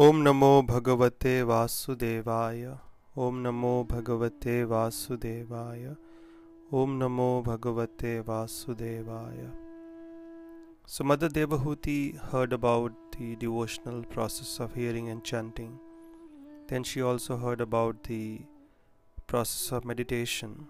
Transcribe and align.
ओम 0.00 0.16
नमो 0.22 0.62
भगवते 0.68 1.32
वासुदेवाय 1.48 2.64
ओम 3.24 3.36
नमो 3.42 3.72
भगवते 3.90 4.54
वासुदेवाय 4.72 5.84
ओम 6.78 6.96
नमो 7.02 7.26
भगवते 7.46 8.18
वासुदेवाय 8.28 9.46
So 10.86 11.04
Mother 11.04 11.28
Devahuti 11.28 12.18
heard 12.32 12.52
about 12.52 12.92
the 13.16 13.36
devotional 13.36 14.02
process 14.02 14.58
of 14.58 14.74
hearing 14.74 15.08
and 15.08 15.22
chanting. 15.22 15.78
Then 16.66 16.82
she 16.82 17.00
also 17.00 17.36
heard 17.36 17.60
about 17.60 18.02
the 18.02 18.42
process 19.28 19.70
of 19.70 19.84
meditation. 19.84 20.66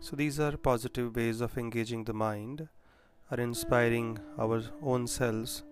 So 0.00 0.16
these 0.16 0.40
are 0.40 0.56
positive 0.56 1.14
ways 1.14 1.40
of 1.40 1.56
engaging 1.56 2.04
the 2.04 2.12
mind, 2.12 2.68
are 3.30 3.40
inspiring 3.40 4.18
our 4.36 4.62
own 4.82 5.06
selves 5.06 5.62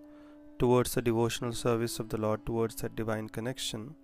towards 0.58 0.94
the 0.94 1.02
devotional 1.02 1.52
service 1.52 1.98
of 1.98 2.08
the 2.08 2.16
Lord, 2.16 2.46
towards 2.46 2.76
that 2.76 2.96
divine 2.96 3.28
connection. 3.28 3.94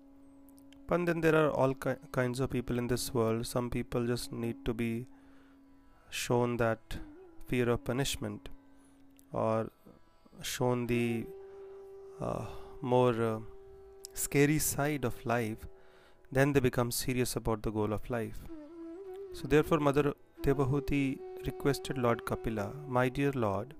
But 0.87 1.05
then 1.05 1.21
there 1.21 1.35
are 1.35 1.49
all 1.51 1.73
ki- 1.73 1.95
kinds 2.11 2.39
of 2.39 2.49
people 2.49 2.77
in 2.77 2.87
this 2.87 3.13
world. 3.13 3.47
Some 3.47 3.69
people 3.69 4.05
just 4.05 4.31
need 4.31 4.65
to 4.65 4.73
be 4.73 5.07
shown 6.09 6.57
that 6.57 6.97
fear 7.47 7.69
of 7.69 7.83
punishment 7.83 8.49
or 9.31 9.71
shown 10.41 10.87
the 10.87 11.25
uh, 12.19 12.45
more 12.81 13.21
uh, 13.23 13.39
scary 14.13 14.59
side 14.59 15.05
of 15.05 15.25
life, 15.25 15.67
then 16.31 16.53
they 16.53 16.59
become 16.59 16.91
serious 16.91 17.35
about 17.35 17.63
the 17.63 17.71
goal 17.71 17.93
of 17.93 18.09
life. 18.09 18.39
So, 19.33 19.47
therefore, 19.47 19.79
Mother 19.79 20.13
Devahuti 20.41 21.19
requested 21.45 21.97
Lord 21.97 22.25
Kapila, 22.25 22.73
My 22.87 23.09
dear 23.09 23.31
Lord, 23.31 23.73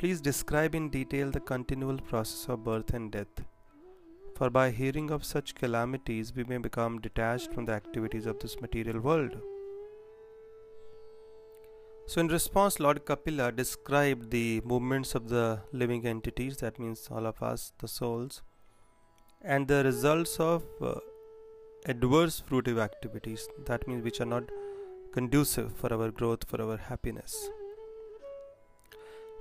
Please 0.00 0.22
describe 0.22 0.74
in 0.74 0.88
detail 0.88 1.30
the 1.30 1.40
continual 1.40 1.98
process 1.98 2.48
of 2.48 2.64
birth 2.64 2.94
and 2.94 3.12
death. 3.12 3.42
For 4.34 4.48
by 4.48 4.70
hearing 4.70 5.10
of 5.10 5.26
such 5.26 5.54
calamities, 5.54 6.34
we 6.34 6.44
may 6.44 6.56
become 6.56 7.02
detached 7.02 7.52
from 7.52 7.66
the 7.66 7.72
activities 7.72 8.24
of 8.24 8.38
this 8.38 8.58
material 8.62 8.98
world. 9.00 9.36
So, 12.06 12.22
in 12.22 12.28
response, 12.28 12.80
Lord 12.80 13.04
Kapila 13.04 13.52
described 13.52 14.30
the 14.30 14.62
movements 14.64 15.14
of 15.14 15.28
the 15.28 15.60
living 15.70 16.06
entities, 16.06 16.56
that 16.64 16.78
means 16.78 17.06
all 17.10 17.26
of 17.26 17.42
us, 17.42 17.74
the 17.78 17.86
souls, 17.86 18.40
and 19.42 19.68
the 19.68 19.84
results 19.84 20.40
of 20.40 20.62
uh, 20.80 20.94
adverse 21.84 22.42
fruitive 22.48 22.78
activities, 22.78 23.46
that 23.66 23.86
means 23.86 24.02
which 24.02 24.22
are 24.22 24.32
not 24.36 24.44
conducive 25.12 25.74
for 25.76 25.92
our 25.92 26.10
growth, 26.10 26.48
for 26.48 26.62
our 26.62 26.78
happiness. 26.78 27.50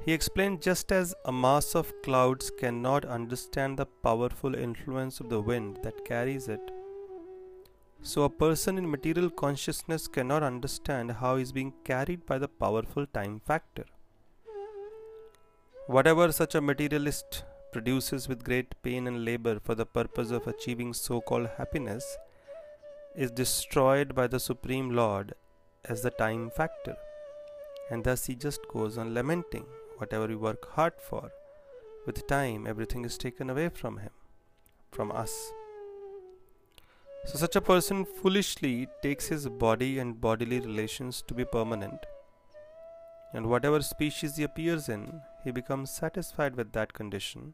He 0.06 0.14
explained 0.14 0.62
just 0.62 0.92
as 0.92 1.14
a 1.26 1.32
mass 1.32 1.76
of 1.76 1.94
clouds 2.04 2.52
cannot 2.58 3.06
understand 3.06 3.78
the 3.78 3.86
powerful 3.86 4.56
influence 4.56 5.20
of 5.20 5.30
the 5.30 5.42
wind 5.42 5.80
that 5.84 6.06
carries 6.06 6.48
it, 6.48 6.62
so 8.02 8.24
a 8.24 8.30
person 8.30 8.78
in 8.78 8.90
material 8.90 9.30
consciousness 9.30 10.08
cannot 10.08 10.42
understand 10.42 11.12
how 11.12 11.36
he 11.36 11.44
is 11.44 11.52
being 11.52 11.74
carried 11.84 12.26
by 12.26 12.38
the 12.38 12.48
powerful 12.48 13.06
time 13.08 13.42
factor. 13.46 13.84
Whatever 15.88 16.32
such 16.32 16.56
a 16.56 16.62
materialist 16.62 17.44
produces 17.74 18.28
with 18.30 18.44
great 18.44 18.82
pain 18.82 19.06
and 19.06 19.26
labor 19.26 19.60
for 19.60 19.76
the 19.76 19.86
purpose 19.86 20.32
of 20.32 20.48
achieving 20.48 20.94
so 20.94 21.20
called 21.20 21.50
happiness 21.58 22.18
is 23.16 23.32
destroyed 23.32 24.16
by 24.16 24.28
the 24.28 24.40
Supreme 24.40 24.92
Lord 24.92 25.34
as 25.86 26.02
the 26.02 26.10
time 26.12 26.52
factor, 26.52 26.96
and 27.92 28.04
thus 28.04 28.28
he 28.28 28.36
just 28.36 28.62
goes 28.70 28.98
on 28.98 29.14
lamenting 29.14 29.66
whatever 30.00 30.28
we 30.28 30.36
work 30.36 30.72
hard 30.72 30.94
for, 31.00 31.32
with 32.06 32.26
time 32.28 32.66
everything 32.66 33.06
is 33.06 33.18
taken 33.18 33.50
away 33.50 33.70
from 33.70 33.98
him, 33.98 34.12
from 34.92 35.12
us. 35.12 35.52
So, 37.26 37.38
such 37.38 37.56
a 37.56 37.62
person 37.62 38.06
foolishly 38.06 38.88
takes 39.04 39.28
his 39.28 39.48
body 39.48 40.00
and 40.00 40.20
bodily 40.20 40.60
relations 40.60 41.22
to 41.28 41.34
be 41.34 41.46
permanent, 41.46 42.06
and 43.34 43.50
whatever 43.50 43.82
species 43.82 44.38
he 44.38 44.44
appears 44.44 44.90
in, 44.90 45.22
he 45.44 45.52
becomes 45.52 45.92
satisfied 45.92 46.56
with 46.56 46.72
that 46.72 46.94
condition, 46.94 47.54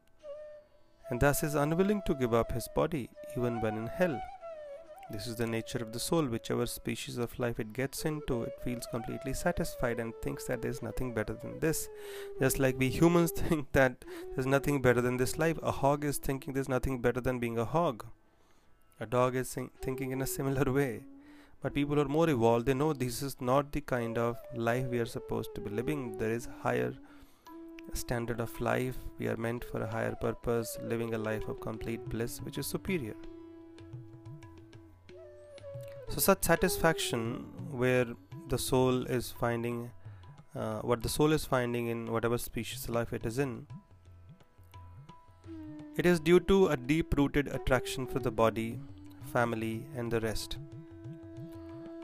and 1.09 1.19
thus 1.19 1.43
is 1.43 1.55
unwilling 1.55 2.01
to 2.05 2.13
give 2.13 2.33
up 2.33 2.51
his 2.51 2.69
body 2.75 3.09
even 3.35 3.59
when 3.59 3.75
in 3.75 3.87
hell. 3.87 4.21
This 5.11 5.27
is 5.27 5.35
the 5.35 5.45
nature 5.45 5.77
of 5.77 5.93
the 5.93 5.99
soul. 5.99 6.25
Whichever 6.25 6.65
species 6.65 7.19
of 7.19 7.37
life 7.37 7.59
it 7.59 7.73
gets 7.73 8.05
into, 8.05 8.41
it 8.41 8.59
feels 8.63 8.87
completely 8.87 9.33
satisfied 9.35 9.99
and 9.99 10.15
thinks 10.23 10.45
that 10.45 10.63
there's 10.63 10.81
nothing 10.81 11.13
better 11.13 11.35
than 11.35 11.59
this. 11.59 11.87
Just 12.39 12.57
like 12.57 12.79
we 12.79 12.89
humans 12.89 13.31
think 13.35 13.71
that 13.73 14.03
there's 14.33 14.47
nothing 14.47 14.81
better 14.81 15.01
than 15.01 15.17
this 15.17 15.37
life, 15.37 15.59
a 15.61 15.71
hog 15.71 16.03
is 16.03 16.17
thinking 16.17 16.53
there's 16.53 16.69
nothing 16.69 17.01
better 17.01 17.21
than 17.21 17.37
being 17.37 17.59
a 17.59 17.65
hog. 17.65 18.03
A 18.99 19.05
dog 19.05 19.35
is 19.35 19.55
thinking 19.79 20.09
in 20.09 20.23
a 20.23 20.27
similar 20.27 20.71
way. 20.71 21.03
But 21.61 21.75
people 21.75 21.99
are 21.99 22.05
more 22.05 22.29
evolved, 22.29 22.65
they 22.65 22.73
know 22.73 22.91
this 22.91 23.21
is 23.21 23.39
not 23.39 23.71
the 23.71 23.81
kind 23.81 24.17
of 24.17 24.37
life 24.55 24.87
we 24.87 24.97
are 24.97 25.05
supposed 25.05 25.53
to 25.53 25.61
be 25.61 25.69
living. 25.69 26.17
There 26.17 26.31
is 26.31 26.49
higher 26.61 26.93
standard 27.93 28.39
of 28.39 28.59
life. 28.59 28.97
We 29.19 29.27
are 29.27 29.37
meant 29.37 29.63
for 29.65 29.83
a 29.83 29.91
higher 29.91 30.15
purpose, 30.15 30.77
living 30.81 31.13
a 31.13 31.19
life 31.19 31.47
of 31.47 31.61
complete 31.61 32.03
bliss, 32.09 32.41
which 32.41 32.57
is 32.57 32.65
superior. 32.65 33.15
So, 36.09 36.19
such 36.19 36.43
satisfaction 36.43 37.45
where 37.71 38.05
the 38.47 38.57
soul 38.57 39.05
is 39.05 39.31
finding 39.31 39.91
uh, 40.55 40.79
what 40.79 41.01
the 41.03 41.09
soul 41.09 41.33
is 41.33 41.43
finding 41.43 41.87
in 41.87 42.11
whatever 42.11 42.37
species 42.37 42.85
of 42.85 42.91
life 42.91 43.11
it 43.11 43.25
is 43.25 43.39
in, 43.39 43.67
it 45.97 46.05
is 46.05 46.19
due 46.19 46.39
to 46.41 46.67
a 46.67 46.77
deep 46.77 47.17
rooted 47.17 47.47
attraction 47.47 48.05
for 48.05 48.19
the 48.19 48.31
body, 48.31 48.79
family, 49.33 49.85
and 49.95 50.11
the 50.11 50.19
rest. 50.21 50.57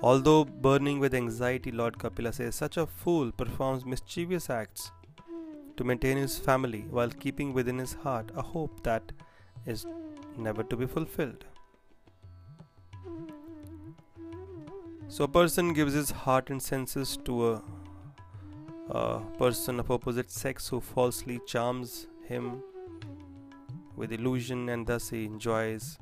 Although 0.01 0.45
burning 0.45 0.99
with 0.99 1.13
anxiety, 1.13 1.71
Lord 1.71 1.99
Kapila 1.99 2.33
says, 2.33 2.55
such 2.55 2.77
a 2.77 2.87
fool 2.87 3.31
performs 3.31 3.85
mischievous 3.85 4.49
acts 4.49 4.91
to 5.77 5.83
maintain 5.83 6.17
his 6.17 6.37
family 6.37 6.85
while 6.89 7.09
keeping 7.09 7.53
within 7.53 7.77
his 7.77 7.93
heart 7.93 8.31
a 8.35 8.41
hope 8.41 8.81
that 8.83 9.11
is 9.65 9.85
never 10.37 10.63
to 10.63 10.75
be 10.75 10.87
fulfilled. 10.87 11.45
So, 15.11 15.25
a 15.25 15.27
person 15.27 15.73
gives 15.73 15.93
his 15.93 16.09
heart 16.09 16.49
and 16.49 16.61
senses 16.63 17.17
to 17.25 17.49
a, 17.49 17.61
a 18.91 19.19
person 19.37 19.77
of 19.81 19.91
opposite 19.91 20.31
sex 20.31 20.69
who 20.69 20.79
falsely 20.79 21.41
charms 21.45 22.07
him 22.23 22.63
with 23.97 24.13
illusion, 24.13 24.69
and 24.69 24.87
thus 24.87 25.09
he 25.09 25.25
enjoys 25.25 25.99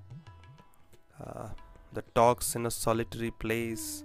uh, 1.26 1.48
the 1.92 2.04
talks 2.14 2.56
in 2.56 2.68
a 2.68 2.70
solitary 2.70 3.32
place. 3.32 4.04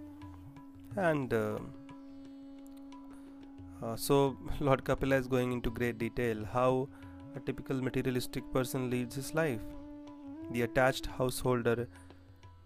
And 0.96 1.34
uh, 1.34 1.58
uh, 3.82 3.96
so, 3.96 4.38
Lord 4.58 4.86
Kapila 4.86 5.16
is 5.16 5.26
going 5.26 5.52
into 5.52 5.70
great 5.70 5.98
detail 5.98 6.46
how 6.50 6.88
a 7.36 7.40
typical 7.40 7.76
materialistic 7.76 8.50
person 8.54 8.88
leads 8.88 9.16
his 9.16 9.34
life. 9.34 9.60
The 10.50 10.62
attached 10.62 11.04
householder 11.04 11.88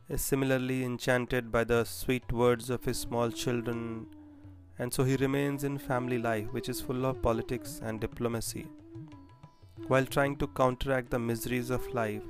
is 0.09 0.23
similarly 0.23 0.85
enchanted 0.85 1.53
by 1.53 1.65
the 1.65 1.85
sweet 1.85 2.33
words 2.33 2.71
of 2.71 2.85
his 2.85 2.99
small 2.99 3.31
children, 3.31 4.07
and 4.79 4.93
so 4.93 5.05
he 5.05 5.17
remains 5.17 5.65
in 5.65 5.77
family 5.77 6.19
life, 6.19 6.47
which 6.53 6.69
is 6.71 6.81
full 6.81 7.05
of 7.05 7.21
politics 7.21 7.81
and 7.83 8.01
diplomacy. 8.01 8.67
While 9.87 10.07
trying 10.07 10.37
to 10.37 10.47
counteract 10.47 11.11
the 11.11 11.19
miseries 11.19 11.69
of 11.69 11.87
life, 11.93 12.23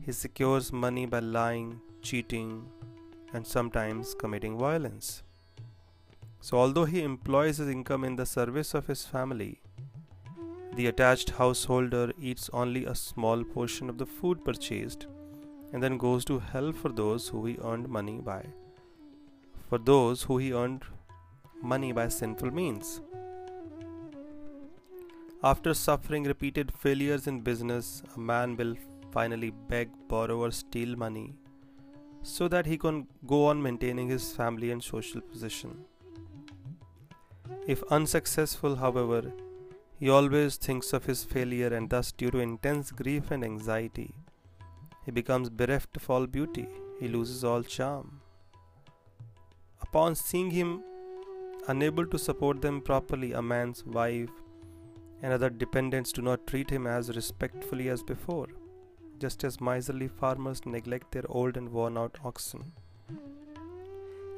he 0.00 0.12
secures 0.12 0.72
money 0.72 1.04
by 1.04 1.18
lying, 1.18 1.80
cheating, 2.00 2.66
and 3.34 3.46
sometimes 3.46 4.14
committing 4.14 4.58
violence. 4.58 5.22
So, 6.40 6.56
although 6.56 6.86
he 6.86 7.02
employs 7.02 7.58
his 7.58 7.68
income 7.68 8.04
in 8.04 8.16
the 8.16 8.26
service 8.26 8.74
of 8.74 8.86
his 8.86 9.04
family, 9.04 9.60
the 10.74 10.86
attached 10.86 11.30
householder 11.30 12.12
eats 12.18 12.48
only 12.54 12.86
a 12.86 12.94
small 12.94 13.44
portion 13.44 13.90
of 13.90 13.98
the 13.98 14.06
food 14.06 14.42
purchased 14.44 15.06
and 15.72 15.82
then 15.82 15.96
goes 15.96 16.24
to 16.26 16.38
hell 16.38 16.72
for 16.72 16.90
those 16.90 17.28
who 17.28 17.44
he 17.46 17.58
earned 17.64 17.88
money 17.88 18.18
by. 18.18 18.44
For 19.68 19.78
those 19.78 20.22
who 20.22 20.38
he 20.38 20.52
earned 20.52 20.84
money 21.62 21.92
by 21.92 22.08
sinful 22.08 22.50
means. 22.50 23.00
After 25.42 25.74
suffering 25.74 26.24
repeated 26.24 26.72
failures 26.72 27.26
in 27.26 27.40
business 27.40 28.02
a 28.16 28.20
man 28.20 28.56
will 28.56 28.76
finally 29.10 29.50
beg 29.68 29.90
borrow 30.08 30.40
or 30.40 30.50
steal 30.50 30.96
money 30.96 31.34
so 32.22 32.48
that 32.48 32.66
he 32.66 32.78
can 32.78 33.06
go 33.26 33.46
on 33.46 33.62
maintaining 33.62 34.08
his 34.08 34.32
family 34.32 34.70
and 34.70 34.82
social 34.82 35.20
position. 35.20 35.84
If 37.66 37.82
unsuccessful 37.90 38.76
however 38.76 39.32
he 39.98 40.08
always 40.08 40.56
thinks 40.56 40.92
of 40.92 41.04
his 41.06 41.24
failure 41.24 41.74
and 41.74 41.88
thus 41.88 42.12
due 42.12 42.30
to 42.30 42.38
intense 42.38 42.90
grief 42.90 43.30
and 43.30 43.44
anxiety 43.44 44.14
he 45.04 45.10
becomes 45.10 45.50
bereft 45.50 45.96
of 45.96 46.08
all 46.08 46.26
beauty, 46.26 46.68
he 47.00 47.08
loses 47.08 47.44
all 47.44 47.62
charm. 47.62 48.20
Upon 49.80 50.14
seeing 50.14 50.50
him 50.50 50.82
unable 51.68 52.06
to 52.06 52.18
support 52.18 52.60
them 52.62 52.80
properly, 52.80 53.32
a 53.32 53.42
man's 53.42 53.84
wife 53.84 54.30
and 55.22 55.32
other 55.32 55.50
dependents 55.50 56.12
do 56.12 56.22
not 56.22 56.46
treat 56.46 56.70
him 56.70 56.86
as 56.86 57.14
respectfully 57.16 57.88
as 57.88 58.02
before. 58.02 58.48
just 59.22 59.44
as 59.44 59.60
miserly 59.60 60.08
farmers 60.08 60.66
neglect 60.66 61.12
their 61.12 61.28
old 61.28 61.56
and 61.56 61.68
worn 61.70 61.96
out 61.96 62.18
oxen. 62.24 62.72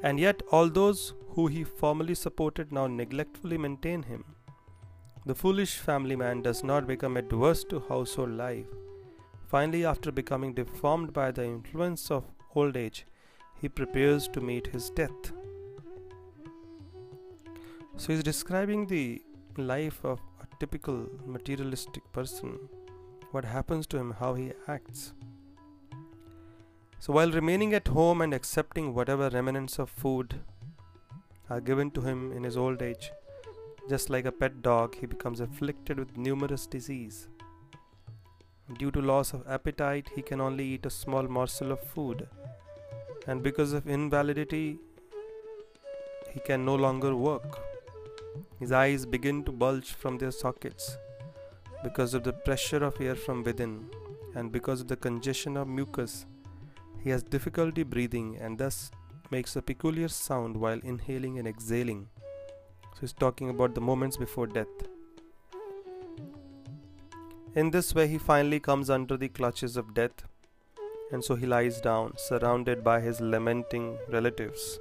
And 0.03 0.19
yet, 0.19 0.43
all 0.51 0.69
those 0.69 1.13
who 1.29 1.47
he 1.47 1.63
formerly 1.63 2.13
supported 2.13 2.71
now 2.71 2.85
neglectfully 2.85 3.57
maintain 3.57 4.03
him. 4.03 4.23
The 5.25 5.33
foolish 5.33 5.77
family 5.77 6.15
man 6.15 6.43
does 6.43 6.63
not 6.63 6.85
become 6.85 7.17
adverse 7.17 7.63
to 7.71 7.79
household 7.89 8.29
life. 8.29 8.67
Finally, 9.47 9.85
after 9.85 10.11
becoming 10.11 10.53
deformed 10.53 11.13
by 11.13 11.31
the 11.31 11.43
influence 11.43 12.09
of 12.09 12.23
old 12.55 12.75
age, 12.75 13.05
he 13.61 13.69
prepares 13.69 14.27
to 14.27 14.41
meet 14.41 14.67
his 14.67 14.89
death. 14.89 15.31
So, 17.95 18.11
he's 18.11 18.23
describing 18.23 18.87
the 18.87 19.21
life 19.57 20.03
of 20.03 20.19
a 20.41 20.47
typical 20.59 21.07
materialistic 21.25 22.11
person, 22.11 22.57
what 23.31 23.45
happens 23.45 23.87
to 23.87 23.97
him, 23.97 24.15
how 24.19 24.33
he 24.33 24.51
acts. 24.67 25.13
So, 26.99 27.13
while 27.13 27.31
remaining 27.31 27.73
at 27.75 27.87
home 27.87 28.21
and 28.21 28.33
accepting 28.33 28.93
whatever 28.95 29.29
remnants 29.29 29.77
of 29.77 29.89
food 29.91 30.41
are 31.49 31.61
given 31.61 31.91
to 31.91 32.01
him 32.01 32.31
in 32.31 32.43
his 32.43 32.57
old 32.57 32.81
age, 32.81 33.11
just 33.87 34.09
like 34.09 34.25
a 34.25 34.31
pet 34.31 34.63
dog, 34.63 34.95
he 34.95 35.05
becomes 35.05 35.39
afflicted 35.39 35.99
with 35.99 36.17
numerous 36.17 36.65
disease. 36.65 37.29
Due 38.73 38.89
to 38.89 38.99
loss 38.99 39.31
of 39.33 39.47
appetite, 39.47 40.09
he 40.15 40.23
can 40.23 40.41
only 40.41 40.65
eat 40.65 40.87
a 40.87 40.89
small 40.89 41.23
morsel 41.23 41.71
of 41.71 41.79
food, 41.79 42.27
and 43.27 43.43
because 43.43 43.73
of 43.73 43.87
invalidity, 43.87 44.79
he 46.33 46.39
can 46.39 46.65
no 46.65 46.73
longer 46.73 47.15
work. 47.15 47.59
His 48.59 48.71
eyes 48.71 49.05
begin 49.05 49.43
to 49.43 49.51
bulge 49.51 49.93
from 49.93 50.17
their 50.17 50.31
sockets 50.31 50.97
because 51.83 52.15
of 52.15 52.23
the 52.23 52.33
pressure 52.33 52.83
of 52.83 52.99
air 52.99 53.15
from 53.15 53.43
within, 53.43 53.85
and 54.33 54.51
because 54.51 54.81
of 54.81 54.87
the 54.87 54.95
congestion 54.95 55.57
of 55.57 55.67
mucus, 55.67 56.25
he 57.03 57.11
has 57.11 57.21
difficulty 57.21 57.83
breathing 57.83 58.35
and 58.41 58.57
thus 58.57 58.89
makes 59.29 59.55
a 59.55 59.61
peculiar 59.61 60.07
sound 60.07 60.57
while 60.57 60.79
inhaling 60.83 61.37
and 61.37 61.47
exhaling. 61.47 62.07
So, 62.95 63.01
he's 63.01 63.13
talking 63.13 63.51
about 63.51 63.75
the 63.75 63.81
moments 63.81 64.17
before 64.17 64.47
death. 64.47 64.94
In 67.55 67.71
this 67.71 67.95
way, 67.95 68.07
he 68.07 68.17
finally 68.17 68.59
comes 68.59 68.89
under 68.89 69.15
the 69.15 69.29
clutches 69.29 69.77
of 69.77 69.93
death, 69.93 70.23
and 71.11 71.23
so 71.23 71.35
he 71.35 71.45
lies 71.45 71.79
down, 71.79 72.13
surrounded 72.17 72.83
by 72.83 72.99
his 72.99 73.21
lamenting 73.21 73.97
relatives. 74.09 74.77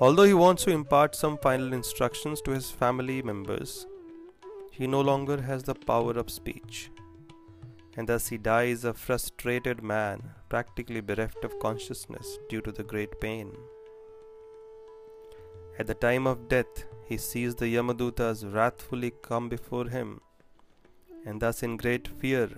Although 0.00 0.24
he 0.24 0.34
wants 0.34 0.62
to 0.64 0.70
impart 0.70 1.16
some 1.16 1.38
final 1.38 1.72
instructions 1.72 2.40
to 2.42 2.52
his 2.52 2.70
family 2.70 3.20
members, 3.20 3.88
he 4.70 4.86
no 4.86 5.00
longer 5.00 5.42
has 5.42 5.64
the 5.64 5.74
power 5.74 6.12
of 6.12 6.30
speech, 6.30 6.90
and 7.96 8.08
thus 8.08 8.28
he 8.28 8.38
dies 8.38 8.84
a 8.84 8.94
frustrated 8.94 9.82
man, 9.82 10.22
practically 10.48 11.00
bereft 11.00 11.44
of 11.44 11.58
consciousness 11.58 12.38
due 12.48 12.60
to 12.60 12.70
the 12.70 12.84
great 12.84 13.20
pain. 13.20 13.52
At 15.80 15.88
the 15.88 15.94
time 15.94 16.28
of 16.28 16.48
death, 16.48 16.84
he 17.06 17.16
sees 17.16 17.56
the 17.56 17.66
Yamadutas 17.66 18.44
wrathfully 18.54 19.12
come 19.22 19.48
before 19.48 19.88
him, 19.88 20.20
and 21.26 21.40
thus 21.40 21.62
in 21.62 21.76
great 21.76 22.06
fear, 22.06 22.48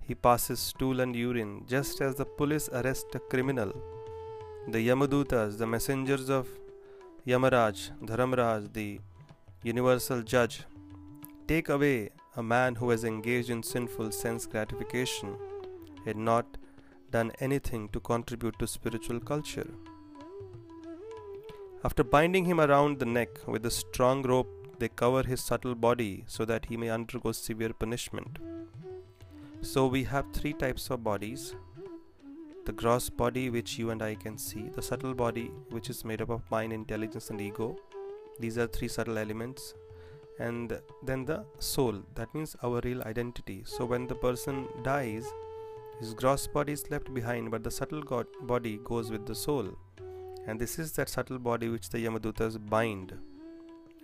he 0.00 0.14
passes 0.14 0.60
stool 0.60 1.00
and 1.00 1.14
urine 1.14 1.64
just 1.66 2.00
as 2.00 2.14
the 2.16 2.24
police 2.24 2.68
arrest 2.70 3.14
a 3.14 3.18
criminal 3.18 3.72
the 4.68 4.78
Yamadutas, 4.78 5.58
the 5.58 5.66
messengers 5.66 6.28
of 6.30 6.46
Yamaraj, 7.26 7.90
Dharamraj, 8.00 8.72
the 8.72 9.00
universal 9.64 10.22
judge, 10.22 10.62
take 11.48 11.68
away 11.68 12.10
a 12.36 12.42
man 12.42 12.76
who 12.76 12.90
has 12.90 13.02
engaged 13.02 13.50
in 13.50 13.62
sinful 13.62 14.12
sense 14.12 14.46
gratification 14.46 15.36
and 16.06 16.24
not 16.24 16.46
done 17.10 17.32
anything 17.40 17.88
to 17.88 17.98
contribute 17.98 18.56
to 18.60 18.66
spiritual 18.68 19.18
culture. 19.18 19.68
After 21.84 22.04
binding 22.04 22.44
him 22.44 22.60
around 22.60 23.00
the 23.00 23.06
neck 23.06 23.30
with 23.48 23.66
a 23.66 23.70
strong 23.70 24.22
rope, 24.22 24.61
they 24.82 24.88
cover 24.88 25.22
his 25.22 25.40
subtle 25.40 25.76
body 25.76 26.24
so 26.26 26.44
that 26.44 26.64
he 26.68 26.76
may 26.76 26.88
undergo 26.88 27.30
severe 27.30 27.72
punishment. 27.72 28.38
So, 29.60 29.86
we 29.86 30.02
have 30.04 30.32
three 30.32 30.54
types 30.54 30.90
of 30.90 31.04
bodies 31.04 31.54
the 32.64 32.72
gross 32.72 33.08
body 33.08 33.50
which 33.50 33.76
you 33.78 33.90
and 33.90 34.02
I 34.02 34.14
can 34.14 34.36
see, 34.38 34.68
the 34.74 34.82
subtle 34.82 35.14
body 35.14 35.50
which 35.70 35.88
is 35.90 36.04
made 36.04 36.20
up 36.22 36.30
of 36.30 36.48
mind, 36.50 36.72
intelligence, 36.72 37.30
and 37.30 37.40
ego. 37.40 37.76
These 38.38 38.58
are 38.58 38.66
three 38.66 38.88
subtle 38.88 39.18
elements, 39.18 39.74
and 40.38 40.80
then 41.02 41.24
the 41.24 41.44
soul 41.58 42.02
that 42.16 42.34
means 42.34 42.56
our 42.62 42.80
real 42.84 43.02
identity. 43.02 43.62
So, 43.64 43.84
when 43.84 44.06
the 44.06 44.16
person 44.16 44.66
dies, 44.82 45.26
his 46.00 46.14
gross 46.14 46.46
body 46.46 46.72
is 46.72 46.88
left 46.90 47.12
behind, 47.14 47.52
but 47.52 47.64
the 47.64 47.70
subtle 47.70 48.24
body 48.54 48.78
goes 48.92 49.12
with 49.12 49.26
the 49.26 49.34
soul, 49.34 49.76
and 50.46 50.60
this 50.60 50.78
is 50.78 50.92
that 50.92 51.08
subtle 51.08 51.38
body 51.38 51.68
which 51.68 51.90
the 51.90 51.98
Yamadutas 51.98 52.58
bind 52.76 53.18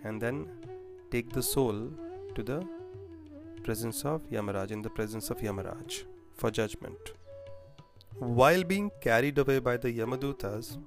and 0.03 0.21
then 0.21 0.47
take 1.11 1.31
the 1.31 1.43
soul 1.43 1.91
to 2.35 2.43
the 2.43 2.65
presence 3.63 4.05
of 4.05 4.21
Yamaraj, 4.29 4.71
in 4.71 4.81
the 4.81 4.89
presence 4.89 5.29
of 5.29 5.39
Yamaraj 5.39 6.03
for 6.35 6.49
judgment. 6.49 7.13
While 8.17 8.63
being 8.63 8.91
carried 9.01 9.37
away 9.37 9.59
by 9.59 9.77
the 9.77 9.91
Yamadutas, 9.91 10.77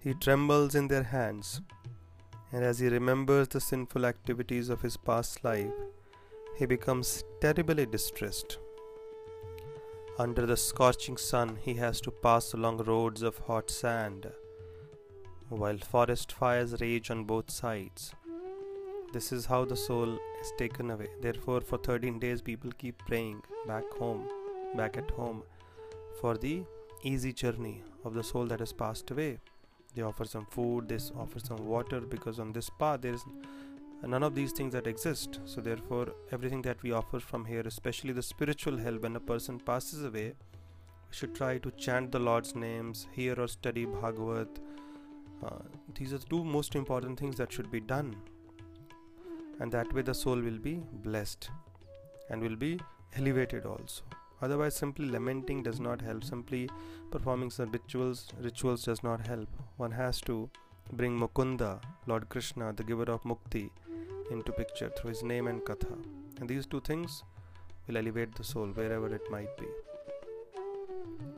he 0.00 0.14
trembles 0.14 0.74
in 0.74 0.88
their 0.88 1.02
hands, 1.02 1.60
and 2.52 2.64
as 2.64 2.78
he 2.78 2.88
remembers 2.88 3.48
the 3.48 3.60
sinful 3.60 4.04
activities 4.04 4.68
of 4.68 4.82
his 4.82 4.96
past 4.96 5.42
life, 5.44 5.72
he 6.56 6.66
becomes 6.66 7.24
terribly 7.40 7.86
distressed. 7.86 8.58
Under 10.18 10.46
the 10.46 10.56
scorching 10.56 11.16
sun, 11.16 11.58
he 11.60 11.74
has 11.74 12.00
to 12.02 12.10
pass 12.10 12.52
along 12.52 12.78
roads 12.84 13.22
of 13.22 13.38
hot 13.38 13.70
sand, 13.70 14.30
while 15.48 15.78
forest 15.78 16.32
fires 16.32 16.80
rage 16.80 17.10
on 17.10 17.24
both 17.24 17.50
sides. 17.50 18.14
This 19.14 19.30
is 19.30 19.46
how 19.46 19.64
the 19.64 19.76
soul 19.76 20.18
is 20.40 20.52
taken 20.58 20.90
away. 20.90 21.06
Therefore, 21.22 21.60
for 21.60 21.78
13 21.78 22.18
days, 22.18 22.42
people 22.42 22.72
keep 22.76 22.98
praying 23.06 23.42
back 23.64 23.84
home, 23.96 24.24
back 24.74 24.96
at 24.96 25.08
home 25.12 25.44
for 26.20 26.36
the 26.36 26.64
easy 27.04 27.32
journey 27.32 27.84
of 28.04 28.14
the 28.14 28.24
soul 28.24 28.46
that 28.46 28.58
has 28.58 28.72
passed 28.72 29.12
away. 29.12 29.38
They 29.94 30.02
offer 30.02 30.24
some 30.24 30.46
food, 30.46 30.88
they 30.88 30.98
offer 31.16 31.38
some 31.38 31.64
water 31.64 32.00
because 32.00 32.40
on 32.40 32.52
this 32.52 32.68
path 32.68 33.02
there 33.02 33.14
is 33.14 33.24
none 34.02 34.24
of 34.24 34.34
these 34.34 34.50
things 34.50 34.72
that 34.72 34.88
exist. 34.88 35.38
So, 35.44 35.60
therefore, 35.60 36.08
everything 36.32 36.62
that 36.62 36.82
we 36.82 36.90
offer 36.90 37.20
from 37.20 37.44
here, 37.44 37.62
especially 37.64 38.14
the 38.14 38.28
spiritual 38.34 38.76
help 38.78 39.02
when 39.02 39.14
a 39.14 39.20
person 39.20 39.60
passes 39.60 40.02
away, 40.04 40.34
we 41.08 41.14
should 41.14 41.36
try 41.36 41.58
to 41.58 41.70
chant 41.70 42.10
the 42.10 42.18
Lord's 42.18 42.56
names, 42.56 43.06
hear 43.12 43.38
or 43.38 43.46
study 43.46 43.84
Bhagavat. 43.84 44.58
Uh, 45.40 45.58
these 45.94 46.12
are 46.12 46.18
the 46.18 46.26
two 46.26 46.42
most 46.42 46.74
important 46.74 47.20
things 47.20 47.36
that 47.36 47.52
should 47.52 47.70
be 47.70 47.78
done, 47.78 48.16
and 49.60 49.70
that 49.72 49.92
way 49.92 50.02
the 50.02 50.14
soul 50.14 50.40
will 50.40 50.58
be 50.58 50.82
blessed 50.92 51.50
and 52.30 52.42
will 52.42 52.56
be 52.56 52.80
elevated 53.16 53.66
also. 53.66 54.02
Otherwise, 54.42 54.74
simply 54.74 55.08
lamenting 55.08 55.62
does 55.62 55.80
not 55.80 56.00
help. 56.02 56.24
Simply 56.24 56.68
performing 57.10 57.50
some 57.50 57.70
rituals, 57.70 58.28
rituals 58.40 58.84
does 58.84 59.02
not 59.02 59.26
help. 59.26 59.48
One 59.76 59.92
has 59.92 60.20
to 60.22 60.50
bring 60.92 61.18
Mukunda, 61.18 61.80
Lord 62.06 62.28
Krishna, 62.28 62.72
the 62.72 62.84
giver 62.84 63.04
of 63.04 63.22
mukti, 63.22 63.70
into 64.30 64.52
picture 64.52 64.90
through 64.96 65.10
his 65.10 65.22
name 65.22 65.46
and 65.46 65.62
katha. 65.62 65.96
And 66.40 66.48
these 66.48 66.66
two 66.66 66.80
things 66.80 67.22
will 67.86 67.96
elevate 67.96 68.34
the 68.34 68.44
soul 68.44 68.66
wherever 68.68 69.14
it 69.14 69.30
might 69.30 69.56
be. 69.56 69.66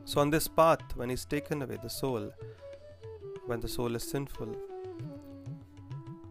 So, 0.05 0.21
on 0.21 0.31
this 0.31 0.49
path, 0.49 0.83
when 0.95 1.11
he's 1.11 1.25
taken 1.25 1.63
away 1.63 1.79
the 1.83 1.91
soul, 1.91 2.33
when 3.47 3.61
the 3.61 3.69
soul 3.69 3.95
is 3.95 4.05
sinful, 4.05 4.57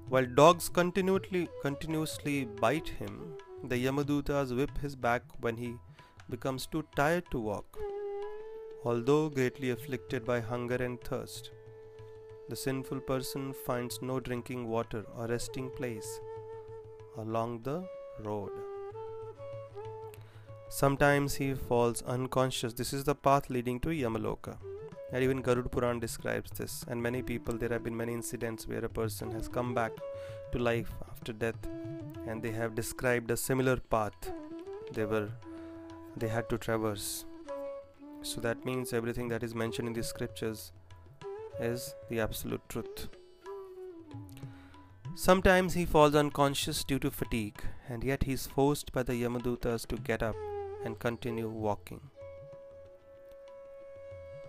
while 0.10 0.26
dogs 0.26 0.70
continually 0.70 1.50
continuously 1.62 2.46
bite 2.46 2.88
him, 2.88 3.34
the 3.64 3.76
Yamadutas 3.76 4.56
whip 4.56 4.78
his 4.78 4.96
back 4.96 5.24
when 5.40 5.58
he 5.58 5.76
becomes 6.30 6.68
too 6.68 6.84
tired 6.96 7.24
to 7.32 7.40
walk. 7.40 7.78
Although 8.84 9.30
greatly 9.30 9.72
afflicted 9.72 10.26
by 10.26 10.40
hunger 10.42 10.76
and 10.76 11.02
thirst, 11.02 11.52
the 12.50 12.56
sinful 12.56 13.00
person 13.00 13.54
finds 13.66 14.02
no 14.02 14.20
drinking 14.20 14.68
water 14.68 15.04
or 15.18 15.28
resting 15.28 15.72
place 15.72 16.20
along 17.18 17.64
the 17.64 17.84
road. 18.24 18.52
Sometimes 20.70 21.36
he 21.36 21.54
falls 21.56 22.04
unconscious. 22.04 22.74
This 22.74 22.94
is 22.94 23.04
the 23.06 23.16
path 23.16 23.50
leading 23.50 23.80
to 23.80 23.90
Yamaloka. 23.90 24.58
And 25.16 25.24
even 25.24 25.42
Garud 25.42 25.72
Puran 25.72 26.02
describes 26.02 26.52
this. 26.52 26.84
And 26.90 27.02
many 27.02 27.22
people, 27.22 27.58
there 27.58 27.70
have 27.70 27.86
been 27.86 27.96
many 27.96 28.14
incidents 28.14 28.68
where 28.68 28.84
a 28.84 28.90
person 28.90 29.32
has 29.32 29.48
come 29.48 29.74
back 29.74 29.94
to 30.52 30.60
life 30.60 30.92
after 31.10 31.32
death 31.32 31.56
and 32.28 32.44
they 32.44 32.52
have 32.52 32.76
described 32.76 33.32
a 33.32 33.38
similar 33.38 33.78
path. 33.78 34.34
They 34.92 35.06
were 35.06 35.30
they 36.18 36.28
had 36.28 36.50
to 36.50 36.58
traverse. 36.58 37.24
So 38.24 38.42
that 38.42 38.66
means 38.66 38.92
everything 38.92 39.30
that 39.30 39.42
is 39.42 39.56
mentioned 39.56 39.88
in 39.88 39.94
the 39.94 40.04
scriptures 40.04 40.74
is 41.62 41.96
the 42.10 42.20
absolute 42.20 42.68
truth. 42.68 43.08
Sometimes 45.16 45.76
he 45.76 45.86
falls 45.86 46.14
unconscious 46.14 46.84
due 46.84 47.00
to 47.00 47.10
fatigue, 47.10 47.64
and 47.88 48.04
yet 48.04 48.24
he 48.24 48.34
is 48.34 48.48
forced 48.48 48.92
by 48.92 49.04
the 49.04 49.14
Yamadutas 49.14 49.88
to 49.88 49.96
get 49.96 50.22
up 50.22 50.36
and 50.84 51.00
continue 51.00 51.48
walking. 51.48 52.02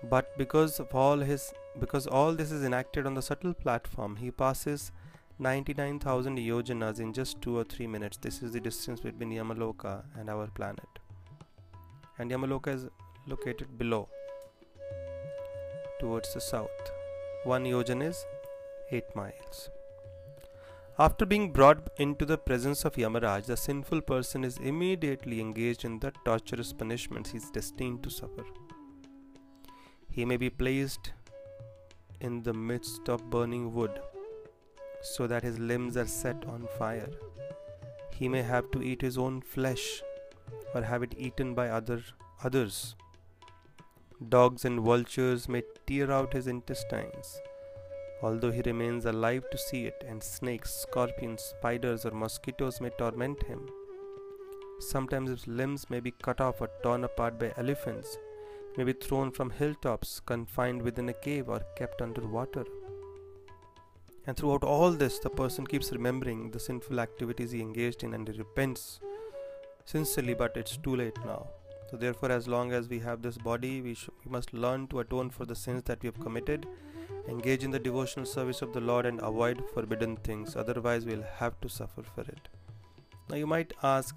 But 0.09 0.37
because 0.39 0.79
of 0.79 0.95
all 0.95 1.19
his 1.19 1.53
because 1.81 2.07
all 2.07 2.33
this 2.33 2.51
is 2.51 2.65
enacted 2.65 3.07
on 3.07 3.15
the 3.15 3.23
subtle 3.23 3.53
platform, 3.53 4.17
he 4.17 4.31
passes 4.31 4.93
99,000 5.39 6.39
yojanas 6.39 7.01
in 7.01 7.13
just 7.13 7.43
2 7.43 7.59
or 7.59 7.65
3 7.65 7.87
minutes. 7.87 8.17
This 8.17 8.43
is 8.43 8.53
the 8.53 8.61
distance 8.61 9.01
between 9.01 9.31
Yamaloka 9.31 10.05
and 10.19 10.31
our 10.31 10.47
planet. 10.47 11.01
And 12.19 12.31
Yamaloka 12.31 12.75
is 12.75 12.87
located 13.27 13.77
below 13.77 14.09
towards 16.01 16.33
the 16.33 16.41
south. 16.41 16.93
One 17.45 17.65
yojan 17.65 18.03
is 18.03 18.25
8 18.91 19.15
miles. 19.15 19.69
After 20.99 21.27
being 21.27 21.53
brought 21.53 21.91
into 21.99 22.25
the 22.25 22.39
presence 22.39 22.87
of 22.87 22.95
Yamaraj, 22.95 23.45
the 23.45 23.57
sinful 23.57 24.01
person 24.01 24.45
is 24.45 24.57
immediately 24.57 25.41
engaged 25.41 25.85
in 25.85 25.99
the 25.99 26.13
torturous 26.25 26.73
punishments 26.73 27.33
he 27.33 27.37
is 27.37 27.51
destined 27.51 28.03
to 28.03 28.09
suffer. 28.09 28.47
He 30.17 30.25
may 30.25 30.39
be 30.39 30.49
placed 30.49 31.13
in 32.23 32.43
the 32.43 32.55
midst 32.55 33.11
of 33.11 33.29
burning 33.29 33.75
wood 33.75 34.01
so 35.03 35.27
that 35.27 35.43
his 35.43 35.59
limbs 35.59 35.99
are 35.99 36.07
set 36.07 36.47
on 36.47 36.67
fire. 36.79 37.11
He 38.19 38.27
may 38.27 38.41
have 38.41 38.71
to 38.71 38.81
eat 38.83 39.03
his 39.03 39.19
own 39.19 39.43
flesh 39.43 40.03
or 40.75 40.81
have 40.81 41.03
it 41.03 41.15
eaten 41.19 41.53
by 41.55 41.69
other 41.69 42.03
others. 42.43 42.97
Dogs 44.31 44.65
and 44.65 44.81
vultures 44.81 45.51
may 45.51 45.63
tear 45.87 46.11
out 46.11 46.33
his 46.33 46.47
intestines, 46.47 47.39
although 48.23 48.51
he 48.51 48.63
remains 48.63 49.05
alive 49.05 49.45
to 49.51 49.59
see 49.59 49.85
it, 49.85 50.03
and 50.09 50.23
snakes, 50.23 50.73
scorpions, 50.73 51.43
spiders, 51.43 52.07
or 52.07 52.13
mosquitoes 52.13 52.81
may 52.81 52.89
torment 52.99 53.43
him. 53.43 53.69
Sometimes 54.79 55.29
his 55.29 55.47
limbs 55.47 55.91
may 55.91 56.01
be 56.01 56.15
cut 56.23 56.41
off 56.41 56.63
or 56.63 56.71
torn 56.83 57.05
apart 57.05 57.39
by 57.39 57.53
elephants, 57.59 58.17
may 58.77 58.85
be 58.85 58.93
thrown 58.93 59.31
from 59.31 59.51
hilltops, 59.51 60.21
confined 60.21 60.83
within 60.83 61.09
a 61.09 61.13
cave, 61.13 61.49
or 61.49 61.61
kept 61.77 62.03
under 62.03 62.27
water. 62.27 62.65
And 64.27 64.37
throughout 64.37 64.65
all 64.65 64.91
this, 64.91 65.19
the 65.19 65.31
person 65.31 65.67
keeps 65.67 65.93
remembering 65.93 66.51
the 66.51 66.59
sinful 66.59 66.99
activities 66.99 67.53
he 67.53 67.61
engaged 67.61 68.03
in 68.03 68.13
and 68.13 68.27
he 68.29 68.37
repents 68.37 69.01
sincerely, 69.85 70.35
but 70.35 70.57
it's 70.57 70.77
too 70.77 70.97
late 70.97 71.17
now. 71.25 71.47
So, 71.91 71.97
therefore, 71.97 72.33
as 72.33 72.49
long 72.49 72.73
as 72.73 72.89
we 72.89 72.99
have 72.99 73.23
this 73.23 73.39
body, 73.39 73.81
we, 73.81 73.95
sh- 73.95 74.09
we 74.25 74.33
must 74.33 74.53
learn 74.53 74.89
to 74.89 74.99
atone 75.01 75.31
for 75.31 75.45
the 75.45 75.55
sins 75.55 75.85
that 75.85 76.03
we 76.03 76.09
have 76.09 76.19
committed, 76.19 76.67
engage 77.29 77.63
in 77.63 77.71
the 77.71 77.79
devotional 77.79 78.27
service 78.27 78.61
of 78.61 78.73
the 78.73 78.81
Lord, 78.81 79.07
and 79.07 79.21
avoid 79.21 79.63
forbidden 79.73 80.17
things. 80.17 80.57
Otherwise, 80.57 81.05
we'll 81.07 81.23
have 81.37 81.61
to 81.61 81.69
suffer 81.69 82.03
for 82.03 82.23
it. 82.23 82.49
Now, 83.31 83.37
you 83.37 83.47
might 83.47 83.73
ask 83.85 84.17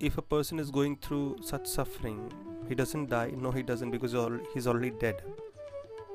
if 0.00 0.18
a 0.18 0.22
person 0.22 0.58
is 0.58 0.72
going 0.72 0.96
through 0.96 1.38
such 1.42 1.68
suffering, 1.68 2.32
he 2.68 2.74
doesn't 2.74 3.08
die. 3.10 3.32
No, 3.36 3.50
he 3.50 3.62
doesn't 3.62 3.90
because 3.90 4.14
he's 4.54 4.66
already 4.66 4.90
dead. 4.90 5.22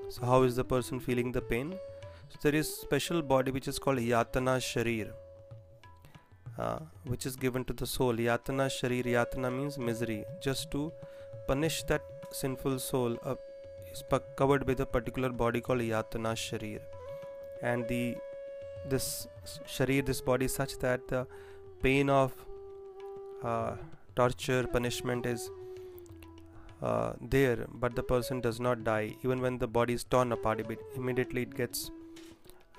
So, 0.10 0.26
how 0.26 0.44
is 0.44 0.56
the 0.56 0.64
person 0.64 1.00
feeling 1.00 1.32
the 1.32 1.42
pain? 1.42 1.76
So 2.30 2.38
there 2.42 2.56
is 2.56 2.76
special 2.76 3.22
body 3.22 3.52
which 3.52 3.68
is 3.68 3.80
called 3.80 4.00
Yatana 4.00 4.58
Sharir, 4.68 5.12
uh, 6.58 6.80
which 7.06 7.26
is 7.26 7.36
given 7.36 7.64
to 7.66 7.74
the 7.74 7.86
soul. 7.86 8.14
Yatana 8.14 8.68
Sharir, 8.76 9.06
Yatana 9.06 9.56
means 9.56 9.78
misery, 9.78 10.26
just 10.42 10.72
to 10.72 10.92
punish 11.48 11.84
that 11.84 12.02
sinful 12.32 12.80
soul. 12.80 13.18
Uh, 13.24 13.36
is 13.92 14.04
covered 14.36 14.66
with 14.66 14.80
a 14.80 14.86
particular 14.86 15.30
body 15.30 15.62
called 15.62 15.82
Yatana 15.82 16.34
Sharir, 16.46 16.80
and 17.62 17.88
the 17.88 18.16
this 18.90 19.28
Sharir, 19.68 20.06
this 20.06 20.22
body, 20.22 20.48
such 20.48 20.78
that 20.80 21.08
the 21.08 21.28
pain 21.82 22.10
of 22.10 22.34
uh, 23.44 23.76
torture, 24.16 24.66
punishment 24.66 25.26
is 25.26 25.50
uh, 26.84 27.14
there, 27.22 27.66
but 27.74 27.96
the 27.96 28.04
person 28.04 28.42
does 28.42 28.60
not 28.60 28.84
die. 28.84 29.16
Even 29.24 29.42
when 29.42 29.58
the 29.58 29.68
body 29.68 29.94
is 29.94 30.04
torn 30.04 30.32
apart, 30.34 30.66
immediately 30.96 31.44
it 31.44 31.56
gets 31.56 31.90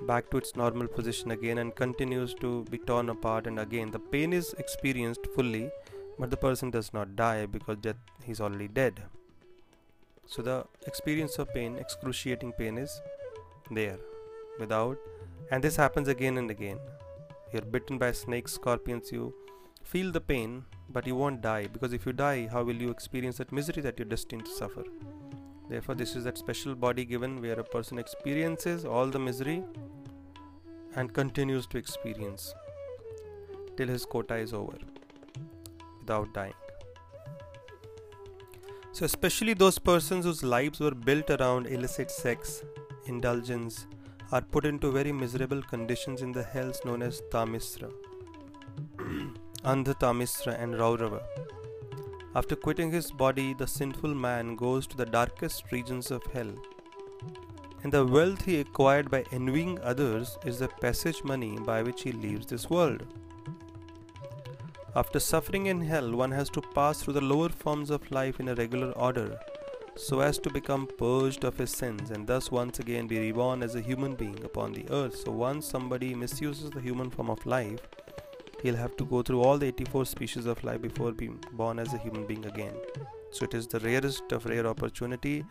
back 0.02 0.30
to 0.30 0.36
its 0.36 0.54
normal 0.56 0.88
position 0.88 1.30
again 1.30 1.58
and 1.58 1.74
continues 1.74 2.34
to 2.34 2.64
be 2.70 2.78
torn 2.78 3.08
apart. 3.08 3.46
And 3.46 3.58
again 3.58 3.90
the 3.90 3.98
pain 3.98 4.32
is 4.32 4.54
experienced 4.58 5.26
fully 5.34 5.70
but 6.18 6.30
the 6.30 6.36
person 6.36 6.70
does 6.70 6.92
not 6.92 7.16
die 7.16 7.46
because 7.46 7.78
death 7.78 7.96
he's 8.24 8.40
already 8.40 8.68
dead. 8.68 9.02
So 10.26 10.42
the 10.42 10.64
experience 10.86 11.38
of 11.38 11.52
pain 11.52 11.76
excruciating 11.76 12.52
pain 12.52 12.78
is 12.78 13.00
there 13.70 13.98
without 14.58 14.98
and 15.50 15.62
this 15.62 15.76
happens 15.76 16.08
again 16.08 16.38
and 16.38 16.50
again. 16.50 16.78
You're 17.52 17.62
bitten 17.62 17.98
by 17.98 18.12
snakes 18.12 18.52
scorpions 18.52 19.12
you 19.12 19.34
feel 19.84 20.10
the 20.12 20.20
pain 20.20 20.64
but 20.90 21.06
you 21.06 21.16
won't 21.16 21.40
die 21.40 21.66
because 21.66 21.92
if 21.92 22.06
you 22.06 22.12
die 22.12 22.48
how 22.50 22.62
will 22.62 22.80
you 22.86 22.90
experience 22.90 23.38
that 23.38 23.52
misery 23.52 23.82
that 23.82 23.98
you're 23.98 24.14
destined 24.16 24.44
to 24.44 24.50
suffer 24.50 24.84
Therefore, 25.68 25.94
this 25.94 26.14
is 26.14 26.24
that 26.24 26.36
special 26.36 26.74
body 26.74 27.04
given 27.04 27.40
where 27.40 27.58
a 27.58 27.64
person 27.64 27.98
experiences 27.98 28.84
all 28.84 29.06
the 29.06 29.18
misery 29.18 29.64
and 30.94 31.12
continues 31.12 31.66
to 31.68 31.78
experience 31.78 32.54
till 33.76 33.88
his 33.88 34.04
quota 34.04 34.36
is 34.36 34.52
over 34.52 34.76
without 36.00 36.32
dying. 36.34 36.54
So, 38.92 39.04
especially 39.04 39.54
those 39.54 39.78
persons 39.78 40.26
whose 40.26 40.42
lives 40.42 40.80
were 40.80 40.94
built 40.94 41.30
around 41.30 41.66
illicit 41.66 42.10
sex, 42.10 42.62
indulgence, 43.06 43.86
are 44.30 44.42
put 44.42 44.66
into 44.66 44.92
very 44.92 45.12
miserable 45.12 45.62
conditions 45.62 46.22
in 46.22 46.30
the 46.30 46.42
hells 46.42 46.80
known 46.84 47.02
as 47.02 47.22
Tamisra, 47.32 47.90
Andha 49.64 49.94
Tamisra, 49.98 50.60
and 50.62 50.74
Raurava. 50.74 51.22
After 52.36 52.54
quitting 52.54 52.90
his 52.90 53.10
body, 53.10 53.54
the 53.54 53.66
sinful 53.66 54.14
man 54.14 54.56
goes 54.56 54.86
to 54.86 54.96
the 54.96 55.06
darkest 55.06 55.72
regions 55.72 56.10
of 56.10 56.22
hell. 56.32 56.52
And 57.82 57.92
the 57.92 58.04
wealth 58.04 58.44
he 58.44 58.60
acquired 58.60 59.10
by 59.10 59.24
envying 59.32 59.78
others 59.80 60.38
is 60.44 60.58
the 60.58 60.68
passage 60.68 61.24
money 61.24 61.58
by 61.58 61.82
which 61.82 62.02
he 62.02 62.12
leaves 62.12 62.46
this 62.46 62.68
world. 62.68 63.04
After 64.96 65.18
suffering 65.18 65.66
in 65.66 65.80
hell, 65.80 66.12
one 66.12 66.30
has 66.32 66.50
to 66.50 66.60
pass 66.60 67.02
through 67.02 67.14
the 67.14 67.20
lower 67.20 67.48
forms 67.48 67.90
of 67.90 68.10
life 68.10 68.40
in 68.40 68.48
a 68.48 68.54
regular 68.54 68.92
order 68.92 69.38
so 69.96 70.20
as 70.20 70.38
to 70.38 70.50
become 70.50 70.88
purged 70.98 71.44
of 71.44 71.56
his 71.56 71.70
sins 71.70 72.10
and 72.10 72.26
thus 72.26 72.50
once 72.50 72.80
again 72.80 73.06
be 73.06 73.18
reborn 73.18 73.62
as 73.62 73.74
a 73.74 73.80
human 73.80 74.14
being 74.14 74.42
upon 74.44 74.72
the 74.72 74.84
earth. 74.90 75.16
So, 75.16 75.30
once 75.30 75.66
somebody 75.66 76.14
misuses 76.14 76.70
the 76.70 76.80
human 76.80 77.10
form 77.10 77.30
of 77.30 77.44
life, 77.46 77.80
he'll 78.64 78.82
have 78.82 78.96
to 78.96 79.04
go 79.04 79.20
through 79.22 79.42
all 79.42 79.58
the 79.58 79.66
84 79.66 80.06
species 80.06 80.46
of 80.46 80.64
life 80.64 80.80
before 80.80 81.12
being 81.12 81.38
born 81.52 81.78
as 81.78 81.92
a 81.92 81.98
human 81.98 82.26
being 82.26 82.46
again. 82.46 82.74
So 83.30 83.44
it 83.44 83.52
is 83.52 83.66
the 83.66 83.80
rarest 83.80 84.32
of 84.32 84.46
rare 84.46 84.66
opportunity. 84.66 85.44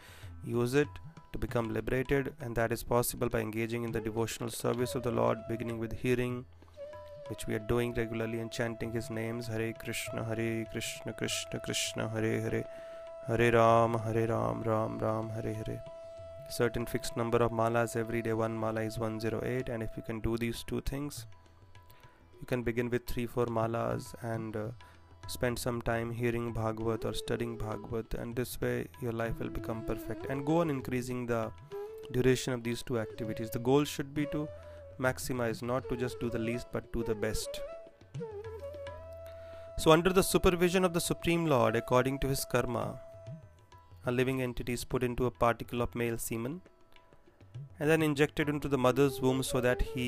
Use 0.43 0.73
it 0.73 0.87
to 1.31 1.37
become 1.37 1.71
liberated, 1.71 2.33
and 2.41 2.55
that 2.55 2.71
is 2.71 2.81
possible 2.81 3.29
by 3.29 3.39
engaging 3.39 3.83
in 3.83 3.91
the 3.91 4.01
devotional 4.01 4.49
service 4.49 4.95
of 4.95 5.03
the 5.03 5.11
Lord, 5.11 5.37
beginning 5.47 5.77
with 5.77 5.93
hearing, 5.93 6.45
which 7.27 7.45
we 7.45 7.53
are 7.53 7.67
doing 7.73 7.93
regularly, 7.93 8.39
and 8.39 8.51
chanting 8.51 8.91
His 8.91 9.11
names 9.11 9.45
Hare 9.45 9.73
Krishna, 9.73 10.23
Hare 10.23 10.65
Krishna, 10.71 11.13
Krishna 11.13 11.59
Krishna, 11.59 12.09
Hare 12.09 12.41
Hare, 12.41 12.65
Hare 13.27 13.51
Ram, 13.51 13.93
Hare 13.93 14.27
Ram, 14.27 14.63
Ram 14.63 14.97
Ram, 14.97 15.29
Hare 15.29 15.53
Hare. 15.53 15.83
Certain 16.49 16.87
fixed 16.87 17.15
number 17.15 17.37
of 17.37 17.51
malas 17.51 17.95
every 17.95 18.23
day. 18.23 18.33
One 18.33 18.57
mala 18.57 18.81
is 18.81 18.97
108, 18.97 19.69
and 19.69 19.83
if 19.83 19.95
you 19.95 20.01
can 20.01 20.19
do 20.19 20.35
these 20.35 20.63
two 20.63 20.81
things, 20.81 21.27
you 22.43 22.47
can 22.47 22.63
begin 22.67 22.89
with 22.93 23.03
3 23.07 23.25
4 23.33 23.45
malas 23.57 24.07
and 24.33 24.57
uh, 24.61 24.63
spend 25.35 25.59
some 25.65 25.77
time 25.89 26.09
hearing 26.21 26.47
bhagavat 26.57 27.05
or 27.09 27.13
studying 27.19 27.53
bhagavat 27.61 28.15
and 28.23 28.35
this 28.39 28.51
way 28.63 28.73
your 29.05 29.13
life 29.21 29.39
will 29.39 29.53
become 29.59 29.85
perfect. 29.91 30.25
And 30.29 30.45
go 30.49 30.57
on 30.63 30.69
increasing 30.69 31.25
the 31.25 31.43
duration 32.11 32.51
of 32.57 32.65
these 32.65 32.83
two 32.83 32.99
activities. 33.05 33.49
The 33.49 33.63
goal 33.69 33.85
should 33.85 34.13
be 34.13 34.25
to 34.33 34.41
maximize 34.99 35.61
not 35.71 35.87
to 35.89 35.95
just 36.03 36.19
do 36.19 36.29
the 36.35 36.43
least 36.49 36.67
but 36.73 36.91
do 36.91 37.03
the 37.11 37.15
best. 37.15 37.61
So 39.77 39.91
under 39.91 40.11
the 40.19 40.27
supervision 40.33 40.83
of 40.83 40.93
the 40.97 41.05
supreme 41.09 41.45
lord 41.55 41.75
according 41.83 42.19
to 42.23 42.27
his 42.33 42.45
karma 42.51 42.85
a 44.05 44.11
living 44.19 44.41
entity 44.41 44.73
is 44.79 44.83
put 44.93 45.03
into 45.07 45.25
a 45.31 45.31
particle 45.31 45.81
of 45.85 45.95
male 46.01 46.19
semen 46.27 46.61
and 47.79 47.89
then 47.89 48.01
injected 48.09 48.49
into 48.49 48.67
the 48.73 48.81
mother's 48.85 49.19
womb 49.25 49.41
so 49.51 49.61
that 49.67 49.81
he 49.93 50.07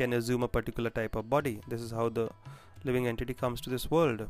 can 0.00 0.12
assume 0.18 0.42
a 0.42 0.48
particular 0.48 0.90
type 0.90 1.16
of 1.16 1.28
body. 1.28 1.60
This 1.68 1.80
is 1.80 1.90
how 1.90 2.08
the 2.08 2.28
living 2.84 3.06
entity 3.06 3.34
comes 3.34 3.60
to 3.62 3.70
this 3.70 3.90
world. 3.90 4.28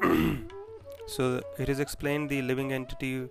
so 1.14 1.40
it 1.58 1.68
is 1.68 1.80
explained 1.80 2.28
the 2.30 2.42
living 2.42 2.72
entity 2.72 3.28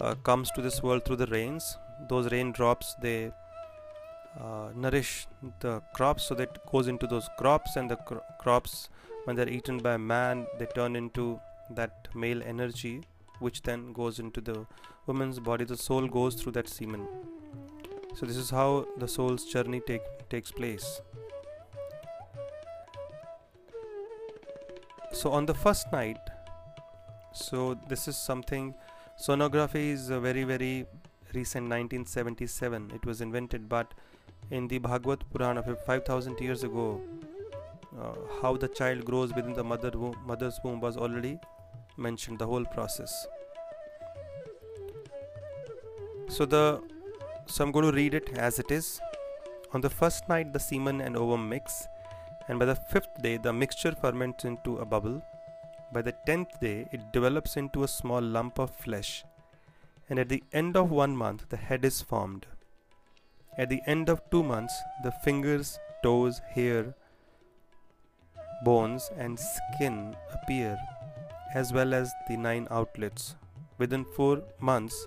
uh, 0.00 0.14
comes 0.30 0.50
to 0.52 0.62
this 0.62 0.82
world 0.82 1.04
through 1.04 1.20
the 1.24 1.30
rains. 1.38 1.76
Those 2.08 2.30
raindrops 2.32 2.94
they 3.00 3.30
uh, 4.40 4.70
nourish 4.74 5.26
the 5.60 5.80
crops, 5.94 6.24
so 6.24 6.34
that 6.34 6.64
goes 6.70 6.88
into 6.88 7.06
those 7.06 7.28
crops, 7.38 7.76
and 7.76 7.90
the 7.90 7.96
cro- 7.96 8.22
crops, 8.40 8.88
when 9.24 9.36
they're 9.36 9.48
eaten 9.48 9.78
by 9.78 9.96
man, 9.96 10.46
they 10.58 10.66
turn 10.66 10.96
into 10.96 11.38
that 11.70 12.08
male 12.14 12.42
energy, 12.42 13.02
which 13.40 13.62
then 13.62 13.92
goes 13.92 14.18
into 14.18 14.40
the 14.40 14.66
woman's 15.06 15.38
body. 15.38 15.64
The 15.64 15.76
soul 15.76 16.08
goes 16.08 16.34
through 16.34 16.52
that 16.52 16.68
semen. 16.68 17.06
So 18.14 18.26
this 18.26 18.36
is 18.36 18.50
how 18.50 18.86
the 18.98 19.08
soul's 19.08 19.44
journey 19.46 19.80
take, 19.86 20.02
takes 20.28 20.50
place. 20.50 21.00
so 25.22 25.30
on 25.30 25.46
the 25.46 25.54
first 25.54 25.92
night, 25.92 26.18
so 27.32 27.78
this 27.88 28.08
is 28.08 28.16
something. 28.16 28.74
Sonography 29.24 29.90
is 29.92 30.10
a 30.10 30.18
very 30.18 30.42
very 30.44 30.86
recent 31.34 31.68
1977. 31.68 32.90
It 32.94 33.04
was 33.06 33.20
invented, 33.20 33.68
but 33.68 33.92
in 34.50 34.68
the 34.68 34.78
Bhagavat 34.78 35.20
Purana 35.32 35.62
5000 35.62 36.40
years 36.40 36.64
ago, 36.64 37.00
uh, 38.00 38.14
how 38.40 38.56
the 38.56 38.68
child 38.68 39.04
grows 39.04 39.32
within 39.34 39.52
the 39.52 39.62
mother 39.62 39.92
mother's 40.26 40.58
womb 40.64 40.80
was 40.80 40.96
already 40.96 41.38
mentioned. 41.96 42.38
The 42.38 42.46
whole 42.46 42.64
process. 42.64 43.26
So 46.28 46.46
the 46.46 46.80
so 47.46 47.64
I'm 47.64 47.72
going 47.72 47.84
to 47.84 47.96
read 47.96 48.14
it 48.14 48.30
as 48.36 48.58
it 48.58 48.70
is. 48.70 49.00
On 49.72 49.80
the 49.80 49.90
first 49.90 50.28
night, 50.28 50.52
the 50.52 50.60
semen 50.60 51.00
and 51.00 51.16
ovum 51.16 51.48
mix, 51.48 51.86
and 52.48 52.58
by 52.58 52.64
the 52.64 52.74
fifth 52.74 53.22
day, 53.22 53.36
the 53.36 53.52
mixture 53.52 53.92
ferments 53.92 54.44
into 54.44 54.76
a 54.78 54.84
bubble. 54.84 55.22
By 55.92 56.02
the 56.02 56.14
tenth 56.26 56.60
day, 56.60 56.88
it 56.92 57.12
develops 57.12 57.56
into 57.56 57.84
a 57.84 57.88
small 57.88 58.20
lump 58.20 58.58
of 58.58 58.74
flesh, 58.76 59.24
and 60.08 60.18
at 60.18 60.28
the 60.28 60.42
end 60.52 60.76
of 60.76 60.90
one 60.90 61.16
month, 61.16 61.48
the 61.48 61.56
head 61.56 61.84
is 61.84 62.00
formed. 62.00 62.46
At 63.58 63.68
the 63.68 63.82
end 63.86 64.08
of 64.08 64.22
two 64.30 64.42
months, 64.42 64.74
the 65.02 65.12
fingers, 65.24 65.78
toes, 66.02 66.40
hair, 66.54 66.94
bones, 68.64 69.10
and 69.16 69.38
skin 69.38 70.16
appear, 70.32 70.78
as 71.54 71.72
well 71.72 71.92
as 71.92 72.10
the 72.28 72.36
nine 72.36 72.66
outlets. 72.70 73.36
Within 73.78 74.04
four 74.04 74.42
months, 74.60 75.06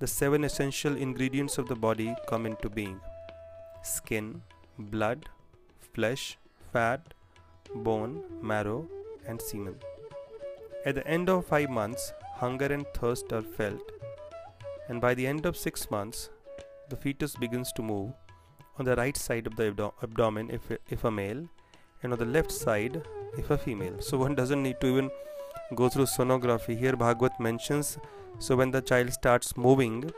the 0.00 0.06
seven 0.06 0.44
essential 0.44 0.96
ingredients 0.96 1.58
of 1.58 1.68
the 1.68 1.74
body 1.74 2.14
come 2.28 2.46
into 2.46 2.68
being 2.68 3.00
skin, 3.82 4.42
blood, 4.78 5.28
flesh, 5.92 6.38
fat, 6.72 7.14
bone, 7.74 8.22
marrow, 8.42 8.88
and 9.26 9.40
semen. 9.40 9.76
At 10.84 10.96
the 10.96 11.06
end 11.06 11.30
of 11.30 11.46
five 11.46 11.70
months, 11.70 12.12
hunger 12.34 12.66
and 12.66 12.86
thirst 12.94 13.32
are 13.32 13.42
felt, 13.42 13.92
and 14.88 15.00
by 15.00 15.14
the 15.14 15.26
end 15.26 15.46
of 15.46 15.56
six 15.56 15.90
months, 15.90 16.30
the 16.88 16.96
fetus 16.96 17.36
begins 17.36 17.72
to 17.72 17.82
move 17.82 18.12
on 18.78 18.84
the 18.84 18.96
right 18.96 19.16
side 19.16 19.46
of 19.46 19.56
the 19.56 19.70
abdo- 19.70 19.94
abdomen 20.02 20.50
if, 20.50 20.62
if 20.90 21.04
a 21.04 21.10
male, 21.10 21.48
and 22.02 22.12
on 22.12 22.18
the 22.18 22.24
left 22.24 22.50
side 22.50 23.02
if 23.38 23.50
a 23.50 23.56
female. 23.56 24.00
So 24.00 24.18
one 24.18 24.34
doesn't 24.34 24.62
need 24.62 24.80
to 24.80 24.86
even 24.88 25.10
go 25.74 25.88
through 25.88 26.06
sonography. 26.06 26.78
Here, 26.78 26.96
Bhagavat 26.96 27.40
mentions 27.40 27.98
so 28.38 28.56
when 28.56 28.70
the 28.70 28.80
child 28.80 29.12
starts 29.12 29.56
moving 29.56 30.10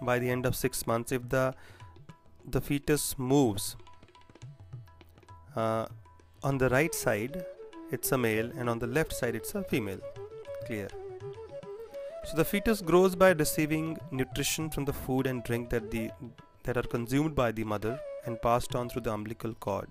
by 0.00 0.18
the 0.18 0.30
end 0.30 0.46
of 0.46 0.54
six 0.54 0.86
months, 0.86 1.12
if 1.12 1.28
the 1.28 1.54
the 2.48 2.60
fetus 2.60 3.18
moves 3.18 3.76
uh, 5.56 5.86
on 6.44 6.58
the 6.58 6.68
right 6.68 6.94
side, 6.94 7.44
it's 7.90 8.12
a 8.12 8.18
male, 8.18 8.50
and 8.56 8.70
on 8.70 8.78
the 8.78 8.86
left 8.86 9.12
side, 9.12 9.34
it's 9.34 9.54
a 9.54 9.64
female. 9.64 9.98
Clear. 10.66 10.88
So 12.24 12.36
the 12.36 12.44
fetus 12.44 12.80
grows 12.80 13.16
by 13.16 13.30
receiving 13.32 13.98
nutrition 14.10 14.70
from 14.70 14.84
the 14.84 14.92
food 14.92 15.26
and 15.26 15.42
drink 15.42 15.70
that 15.70 15.90
the 15.90 16.10
that 16.64 16.76
are 16.76 16.88
consumed 16.94 17.34
by 17.34 17.52
the 17.52 17.64
mother 17.64 17.98
and 18.24 18.40
passed 18.42 18.74
on 18.74 18.88
through 18.88 19.02
the 19.02 19.12
umbilical 19.12 19.54
cord. 19.54 19.88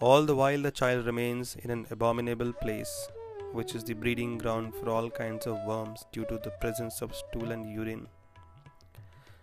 All 0.00 0.22
the 0.24 0.34
while 0.34 0.62
the 0.62 0.70
child 0.70 1.04
remains 1.04 1.56
in 1.56 1.70
an 1.70 1.86
abominable 1.90 2.54
place, 2.54 3.08
which 3.52 3.74
is 3.74 3.84
the 3.84 3.92
breeding 3.92 4.38
ground 4.38 4.74
for 4.74 4.88
all 4.88 5.10
kinds 5.10 5.46
of 5.46 5.62
worms 5.66 6.06
due 6.10 6.24
to 6.24 6.38
the 6.38 6.52
presence 6.52 7.02
of 7.02 7.14
stool 7.14 7.50
and 7.50 7.70
urine. 7.70 8.08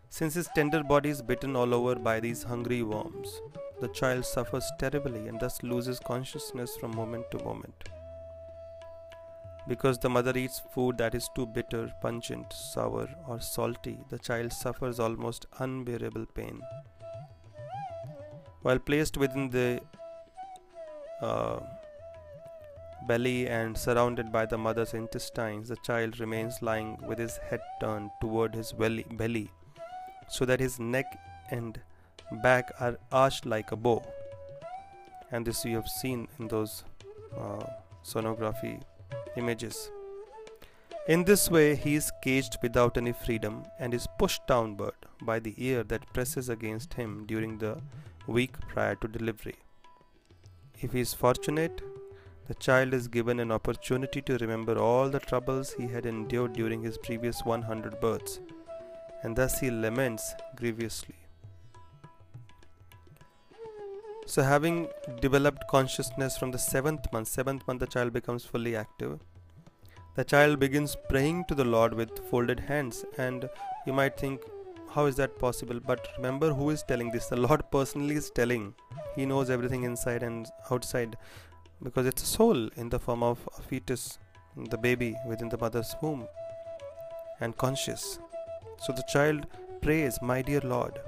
Since 0.09 0.33
his 0.33 0.49
tender 0.55 0.83
body 0.83 1.09
is 1.09 1.21
bitten 1.21 1.55
all 1.55 1.75
over 1.75 1.93
by 1.93 2.19
these 2.19 2.41
hungry 2.41 2.81
worms, 2.81 3.39
the 3.81 3.89
child 3.89 4.25
suffers 4.25 4.71
terribly 4.79 5.27
and 5.27 5.39
thus 5.39 5.61
loses 5.61 5.99
consciousness 5.99 6.75
from 6.77 6.95
moment 6.95 7.29
to 7.29 7.43
moment. 7.43 7.89
Because 9.67 9.99
the 9.99 10.09
mother 10.09 10.35
eats 10.35 10.63
food 10.73 10.97
that 10.97 11.13
is 11.13 11.29
too 11.35 11.45
bitter, 11.45 11.93
pungent, 12.01 12.51
sour, 12.51 13.07
or 13.27 13.39
salty, 13.39 13.99
the 14.09 14.17
child 14.17 14.51
suffers 14.51 14.99
almost 14.99 15.45
unbearable 15.59 16.25
pain. 16.33 16.61
While 18.63 18.79
placed 18.79 19.17
within 19.17 19.51
the 19.51 19.81
uh, 21.21 21.59
belly 23.07 23.47
and 23.47 23.77
surrounded 23.77 24.31
by 24.31 24.45
the 24.45 24.57
mother's 24.57 24.93
intestines, 24.93 25.69
the 25.69 25.77
child 25.77 26.19
remains 26.19 26.61
lying 26.61 26.97
with 27.07 27.19
his 27.19 27.37
head 27.37 27.61
turned 27.79 28.09
toward 28.21 28.53
his 28.53 28.73
belly, 28.73 29.49
so 30.29 30.45
that 30.45 30.59
his 30.59 30.79
neck 30.79 31.05
and 31.49 31.79
back 32.43 32.71
are 32.79 32.97
arched 33.11 33.45
like 33.45 33.71
a 33.71 33.75
bow. 33.75 34.03
And 35.31 35.45
this 35.45 35.65
you 35.65 35.75
have 35.75 35.87
seen 35.87 36.27
in 36.39 36.47
those 36.47 36.83
uh, 37.37 37.63
sonography 38.03 38.81
images. 39.35 39.91
In 41.07 41.23
this 41.23 41.49
way, 41.49 41.75
he 41.75 41.95
is 41.95 42.11
caged 42.21 42.57
without 42.61 42.97
any 42.97 43.13
freedom 43.13 43.63
and 43.79 43.93
is 43.93 44.07
pushed 44.19 44.45
downward 44.45 44.95
by 45.21 45.39
the 45.39 45.53
ear 45.57 45.83
that 45.83 46.11
presses 46.13 46.49
against 46.49 46.95
him 46.95 47.25
during 47.25 47.57
the 47.59 47.77
week 48.27 48.59
prior 48.67 48.95
to 48.95 49.07
delivery. 49.07 49.55
If 50.79 50.93
he 50.93 50.99
is 50.99 51.13
fortunate, 51.13 51.81
the 52.47 52.53
child 52.53 52.93
is 52.93 53.07
given 53.07 53.39
an 53.39 53.51
opportunity 53.51 54.21
to 54.21 54.37
remember 54.37 54.77
all 54.77 55.09
the 55.09 55.19
troubles 55.19 55.73
he 55.73 55.87
had 55.87 56.05
endured 56.05 56.53
during 56.53 56.83
his 56.83 56.99
previous 56.99 57.43
100 57.43 57.99
births, 57.99 58.39
and 59.23 59.35
thus 59.35 59.59
he 59.59 59.71
laments 59.71 60.35
grievously. 60.55 61.15
So, 64.27 64.43
having 64.43 64.89
developed 65.19 65.67
consciousness 65.67 66.37
from 66.37 66.51
the 66.51 66.59
seventh 66.59 67.11
month, 67.11 67.29
seventh 67.29 67.67
month, 67.67 67.79
the 67.79 67.87
child 67.87 68.13
becomes 68.13 68.45
fully 68.45 68.75
active. 68.75 69.19
The 70.15 70.25
child 70.25 70.59
begins 70.59 70.95
praying 71.09 71.45
to 71.45 71.55
the 71.55 71.65
Lord 71.65 71.93
with 71.93 72.19
folded 72.29 72.59
hands, 72.59 73.03
and 73.17 73.49
you 73.87 73.93
might 73.93 74.17
think, 74.17 74.41
how 74.89 75.05
is 75.05 75.15
that 75.17 75.37
possible? 75.37 75.79
But 75.79 76.07
remember 76.17 76.53
who 76.53 76.69
is 76.69 76.83
telling 76.83 77.11
this? 77.11 77.27
The 77.27 77.37
Lord 77.37 77.63
personally 77.71 78.15
is 78.15 78.29
telling. 78.29 78.73
He 79.15 79.25
knows 79.25 79.49
everything 79.49 79.83
inside 79.83 80.23
and 80.23 80.47
outside 80.71 81.17
because 81.83 82.07
it's 82.07 82.23
a 82.23 82.25
soul 82.25 82.69
in 82.75 82.89
the 82.89 82.99
form 82.99 83.23
of 83.23 83.37
a 83.57 83.61
fetus, 83.61 84.17
the 84.69 84.77
baby 84.77 85.15
within 85.27 85.49
the 85.49 85.57
mother's 85.57 85.95
womb, 86.01 86.27
and 87.39 87.55
conscious. 87.57 88.19
So 88.79 88.93
the 88.93 89.03
child 89.11 89.45
prays, 89.81 90.17
My 90.21 90.41
dear 90.41 90.61
Lord, 90.61 90.99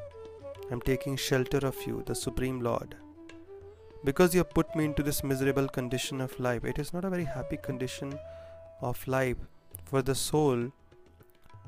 I'm 0.71 0.81
taking 0.81 1.15
shelter 1.15 1.65
of 1.65 1.75
you, 1.87 2.03
the 2.05 2.15
Supreme 2.15 2.59
Lord. 2.61 2.95
Because 4.03 4.33
you 4.33 4.39
have 4.39 4.51
put 4.51 4.75
me 4.75 4.85
into 4.85 5.03
this 5.03 5.23
miserable 5.23 5.67
condition 5.67 6.21
of 6.21 6.39
life, 6.39 6.63
it 6.63 6.79
is 6.79 6.93
not 6.93 7.05
a 7.05 7.09
very 7.09 7.25
happy 7.25 7.57
condition 7.57 8.17
of 8.81 9.05
life 9.07 9.37
for 9.85 10.01
the 10.01 10.15
soul 10.15 10.71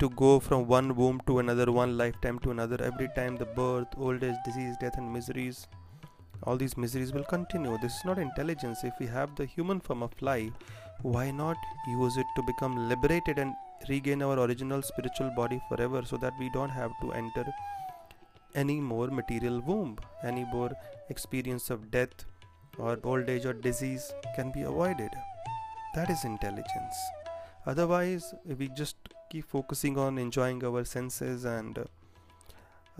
to 0.02 0.10
go 0.10 0.40
from 0.40 0.66
one 0.66 0.94
womb 0.96 1.20
to 1.26 1.38
another, 1.38 1.70
one 1.70 1.96
lifetime 1.96 2.38
to 2.40 2.50
another. 2.50 2.82
Every 2.82 3.08
time 3.16 3.36
the 3.36 3.46
birth, 3.46 3.88
old 3.96 4.22
age, 4.24 4.42
disease, 4.44 4.76
death, 4.80 4.98
and 4.98 5.12
miseries 5.12 5.66
all 6.44 6.56
these 6.56 6.76
miseries 6.76 7.12
will 7.12 7.24
continue. 7.24 7.78
This 7.78 7.94
is 7.94 8.04
not 8.04 8.18
intelligence. 8.18 8.82
If 8.82 8.94
we 8.98 9.06
have 9.06 9.34
the 9.36 9.46
human 9.46 9.80
form 9.80 10.02
of 10.02 10.10
life, 10.20 10.52
why 11.02 11.30
not 11.30 11.56
use 11.86 12.16
it 12.16 12.26
to 12.36 12.42
become 12.42 12.88
liberated 12.88 13.38
and 13.38 13.54
regain 13.88 14.22
our 14.22 14.38
original 14.38 14.82
spiritual 14.82 15.30
body 15.36 15.60
forever 15.68 16.02
so 16.04 16.16
that 16.16 16.32
we 16.38 16.50
don't 16.50 16.70
have 16.70 16.90
to 17.02 17.12
enter 17.12 17.44
any 18.54 18.80
more 18.80 19.08
material 19.08 19.60
womb, 19.60 19.98
any 20.24 20.44
more 20.44 20.70
experience 21.10 21.70
of 21.70 21.90
death 21.90 22.24
or 22.78 22.98
old 23.04 23.28
age 23.28 23.46
or 23.46 23.52
disease 23.52 24.12
can 24.34 24.50
be 24.52 24.62
avoided. 24.62 25.10
That 25.94 26.10
is 26.10 26.24
intelligence. 26.24 26.96
Otherwise, 27.66 28.34
we 28.58 28.68
just 28.68 28.96
keep 29.32 29.48
focusing 29.48 29.98
on 30.04 30.18
enjoying 30.18 30.62
our 30.68 30.84
senses 30.84 31.44
and 31.44 31.78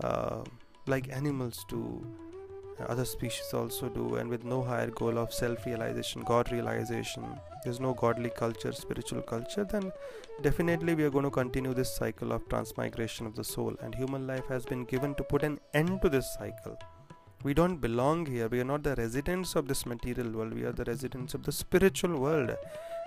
uh, 0.03 0.43
like 0.87 1.09
animals 1.21 1.65
do 1.69 1.81
other 2.93 3.05
species 3.05 3.53
also 3.53 3.87
do 3.87 4.15
and 4.15 4.27
with 4.27 4.43
no 4.43 4.61
higher 4.69 4.89
goal 4.99 5.19
of 5.23 5.31
self-realization 5.31 6.23
god 6.23 6.51
realization. 6.51 7.23
There's 7.63 7.79
no 7.79 7.93
godly 7.93 8.31
culture 8.31 8.71
spiritual 8.71 9.21
culture 9.21 9.65
then 9.73 9.91
definitely 10.41 10.95
we 10.95 11.03
are 11.03 11.11
going 11.11 11.25
to 11.25 11.35
continue 11.41 11.73
this 11.75 11.95
cycle 11.95 12.33
of 12.33 12.49
transmigration 12.49 13.27
of 13.27 13.35
the 13.35 13.43
soul. 13.43 13.75
And 13.81 13.93
human 13.93 14.25
life 14.25 14.47
has 14.47 14.65
been 14.65 14.85
given 14.85 15.13
to 15.15 15.23
put 15.23 15.43
an 15.43 15.59
end 15.73 16.01
to 16.01 16.09
this 16.09 16.33
cycle. 16.33 16.79
We 17.43 17.53
don't 17.53 17.77
belong 17.77 18.25
here. 18.25 18.47
We 18.47 18.61
are 18.61 18.69
not 18.73 18.83
the 18.83 18.95
residents 18.95 19.55
of 19.55 19.67
this 19.67 19.85
material 19.85 20.31
world. 20.31 20.53
We 20.53 20.63
are 20.63 20.71
the 20.71 20.85
residents 20.85 21.33
of 21.33 21.43
the 21.43 21.51
spiritual 21.51 22.19
world 22.19 22.55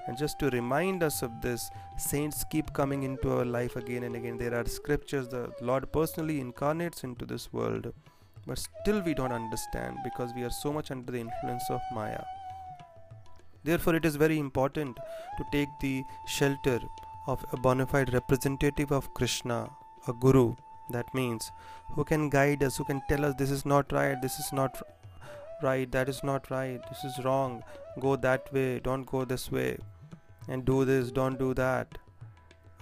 and 0.06 0.16
just 0.16 0.38
to 0.38 0.50
remind 0.50 1.02
us 1.02 1.22
of 1.22 1.30
this 1.40 1.70
saints 1.96 2.44
keep 2.50 2.72
coming 2.72 3.02
into 3.02 3.32
our 3.36 3.44
life 3.44 3.76
again 3.76 4.04
and 4.04 4.16
again 4.16 4.36
there 4.38 4.54
are 4.54 4.66
scriptures 4.66 5.28
the 5.28 5.50
lord 5.60 5.90
personally 5.92 6.40
incarnates 6.40 7.04
into 7.04 7.26
this 7.26 7.52
world 7.52 7.92
but 8.46 8.58
still 8.58 9.00
we 9.02 9.14
don't 9.14 9.32
understand 9.32 9.96
because 10.04 10.32
we 10.34 10.44
are 10.44 10.50
so 10.50 10.72
much 10.72 10.90
under 10.90 11.10
the 11.10 11.18
influence 11.18 11.64
of 11.68 11.80
Maya. 11.92 12.22
Therefore, 13.64 13.96
it 13.96 14.04
is 14.04 14.14
very 14.14 14.38
important 14.38 14.96
to 15.38 15.44
take 15.50 15.68
the 15.80 16.04
shelter 16.28 16.78
of 17.26 17.44
a 17.52 17.56
bona 17.56 17.86
fide 17.86 18.14
representative 18.14 18.92
of 18.92 19.12
Krishna, 19.14 19.68
a 20.06 20.12
guru. 20.12 20.54
That 20.90 21.12
means 21.12 21.50
who 21.96 22.04
can 22.04 22.30
guide 22.30 22.62
us, 22.62 22.76
who 22.76 22.84
can 22.84 23.02
tell 23.08 23.24
us 23.24 23.34
this 23.36 23.50
is 23.50 23.66
not 23.66 23.90
right, 23.90 24.16
this 24.22 24.38
is 24.38 24.52
not 24.52 24.80
right 25.62 25.90
that 25.90 26.08
is 26.08 26.22
not 26.22 26.50
right 26.50 26.80
this 26.88 27.02
is 27.04 27.24
wrong 27.24 27.62
go 27.98 28.14
that 28.14 28.52
way 28.52 28.78
don't 28.78 29.06
go 29.06 29.24
this 29.24 29.50
way 29.50 29.78
and 30.48 30.64
do 30.64 30.84
this 30.84 31.10
don't 31.10 31.38
do 31.38 31.54
that. 31.54 31.98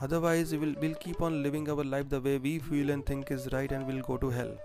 Otherwise 0.00 0.54
we'll, 0.54 0.74
we'll 0.80 0.94
keep 0.94 1.22
on 1.22 1.42
living 1.42 1.68
our 1.70 1.84
life 1.84 2.08
the 2.08 2.20
way 2.20 2.38
we 2.38 2.58
feel 2.58 2.90
and 2.90 3.06
think 3.06 3.30
is 3.30 3.48
right 3.52 3.70
and 3.72 3.86
we'll 3.86 4.02
go 4.02 4.16
to 4.16 4.30
hell. 4.30 4.56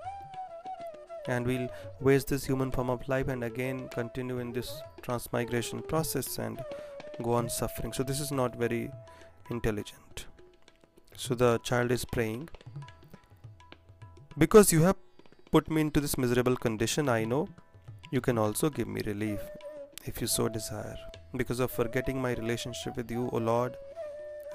And 1.28 1.46
we'll 1.46 1.70
waste 2.00 2.28
this 2.28 2.46
human 2.46 2.72
form 2.72 2.90
of 2.90 3.08
life 3.08 3.28
and 3.28 3.44
again 3.44 3.90
continue 3.90 4.40
in 4.40 4.52
this 4.52 4.82
transmigration 5.02 5.82
process 5.82 6.40
and 6.40 6.60
go 7.22 7.34
on 7.34 7.50
suffering. 7.50 7.94
So 7.94 8.04
this 8.04 8.20
is 8.20 8.32
not 8.32 8.56
very 8.56 8.92
intelligent. 9.50 10.26
So 11.16 11.36
the 11.36 11.60
child 11.60 11.92
is 11.92 12.06
praying. 12.06 12.50
Because 14.38 14.72
you 14.72 14.82
have 14.84 14.96
put 15.52 15.70
me 15.72 15.82
into 15.82 16.00
this 16.00 16.16
miserable 16.24 16.56
condition 16.66 17.10
i 17.10 17.24
know 17.26 17.48
you 18.12 18.22
can 18.22 18.38
also 18.38 18.70
give 18.70 18.88
me 18.88 19.02
relief 19.08 19.40
if 20.06 20.22
you 20.22 20.28
so 20.28 20.48
desire 20.48 21.09
because 21.36 21.60
of 21.60 21.72
forgetting 21.72 22.22
my 22.22 22.34
relationship 22.34 22.96
with 22.98 23.12
you 23.12 23.30
o 23.34 23.38
lord 23.38 23.78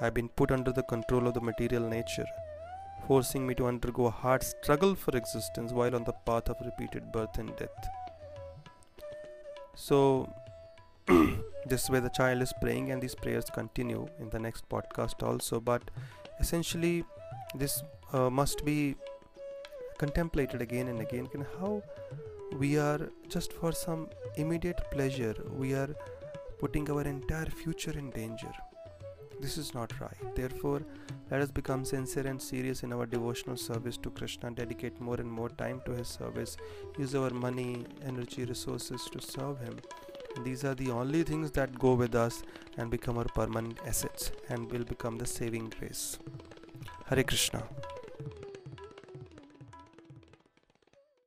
i 0.01 0.05
have 0.05 0.13
been 0.13 0.29
put 0.29 0.51
under 0.51 0.71
the 0.71 0.83
control 0.83 1.27
of 1.27 1.33
the 1.33 1.41
material 1.41 1.87
nature 1.89 2.27
forcing 3.07 3.45
me 3.45 3.53
to 3.55 3.67
undergo 3.67 4.07
a 4.07 4.09
hard 4.09 4.43
struggle 4.43 4.95
for 4.95 5.15
existence 5.15 5.71
while 5.71 5.95
on 5.95 6.03
the 6.03 6.13
path 6.25 6.49
of 6.49 6.57
repeated 6.65 7.11
birth 7.11 7.37
and 7.37 7.55
death. 7.55 7.89
So, 9.75 10.31
this 11.65 11.89
way 11.89 11.99
the 11.99 12.09
child 12.09 12.41
is 12.41 12.53
praying, 12.61 12.91
and 12.91 13.01
these 13.01 13.15
prayers 13.15 13.45
continue 13.53 14.07
in 14.19 14.29
the 14.29 14.39
next 14.39 14.67
podcast 14.69 15.21
also. 15.21 15.59
But 15.59 15.91
essentially, 16.39 17.03
this 17.53 17.83
uh, 18.13 18.29
must 18.29 18.65
be 18.65 18.95
contemplated 19.97 20.61
again 20.61 20.87
and 20.87 20.99
again. 21.01 21.29
And 21.33 21.45
how 21.59 21.83
we 22.57 22.77
are 22.77 23.09
just 23.27 23.53
for 23.53 23.71
some 23.71 24.09
immediate 24.37 24.81
pleasure, 24.91 25.35
we 25.51 25.73
are 25.73 25.95
putting 26.59 26.89
our 26.89 27.01
entire 27.01 27.45
future 27.45 27.97
in 27.97 28.09
danger. 28.11 28.51
This 29.39 29.57
is 29.57 29.73
not 29.73 29.99
right. 29.99 30.35
Therefore, 30.35 30.81
let 31.29 31.41
us 31.41 31.51
become 31.51 31.83
sincere 31.83 32.27
and 32.27 32.41
serious 32.41 32.83
in 32.83 32.93
our 32.93 33.05
devotional 33.05 33.57
service 33.57 33.97
to 33.97 34.09
Krishna, 34.09 34.51
dedicate 34.51 34.99
more 35.01 35.15
and 35.15 35.29
more 35.29 35.49
time 35.49 35.81
to 35.85 35.91
His 35.91 36.07
service, 36.07 36.55
use 36.97 37.15
our 37.15 37.31
money, 37.31 37.85
energy, 38.05 38.45
resources 38.45 39.07
to 39.11 39.21
serve 39.21 39.59
Him. 39.59 39.79
These 40.43 40.63
are 40.65 40.75
the 40.75 40.91
only 40.91 41.23
things 41.23 41.51
that 41.51 41.77
go 41.79 41.93
with 41.93 42.15
us 42.15 42.43
and 42.77 42.91
become 42.91 43.17
our 43.17 43.25
permanent 43.25 43.79
assets 43.85 44.31
and 44.49 44.71
will 44.71 44.83
become 44.83 45.17
the 45.17 45.25
saving 45.25 45.73
grace. 45.79 46.19
Hare 47.07 47.23
Krishna. 47.23 47.63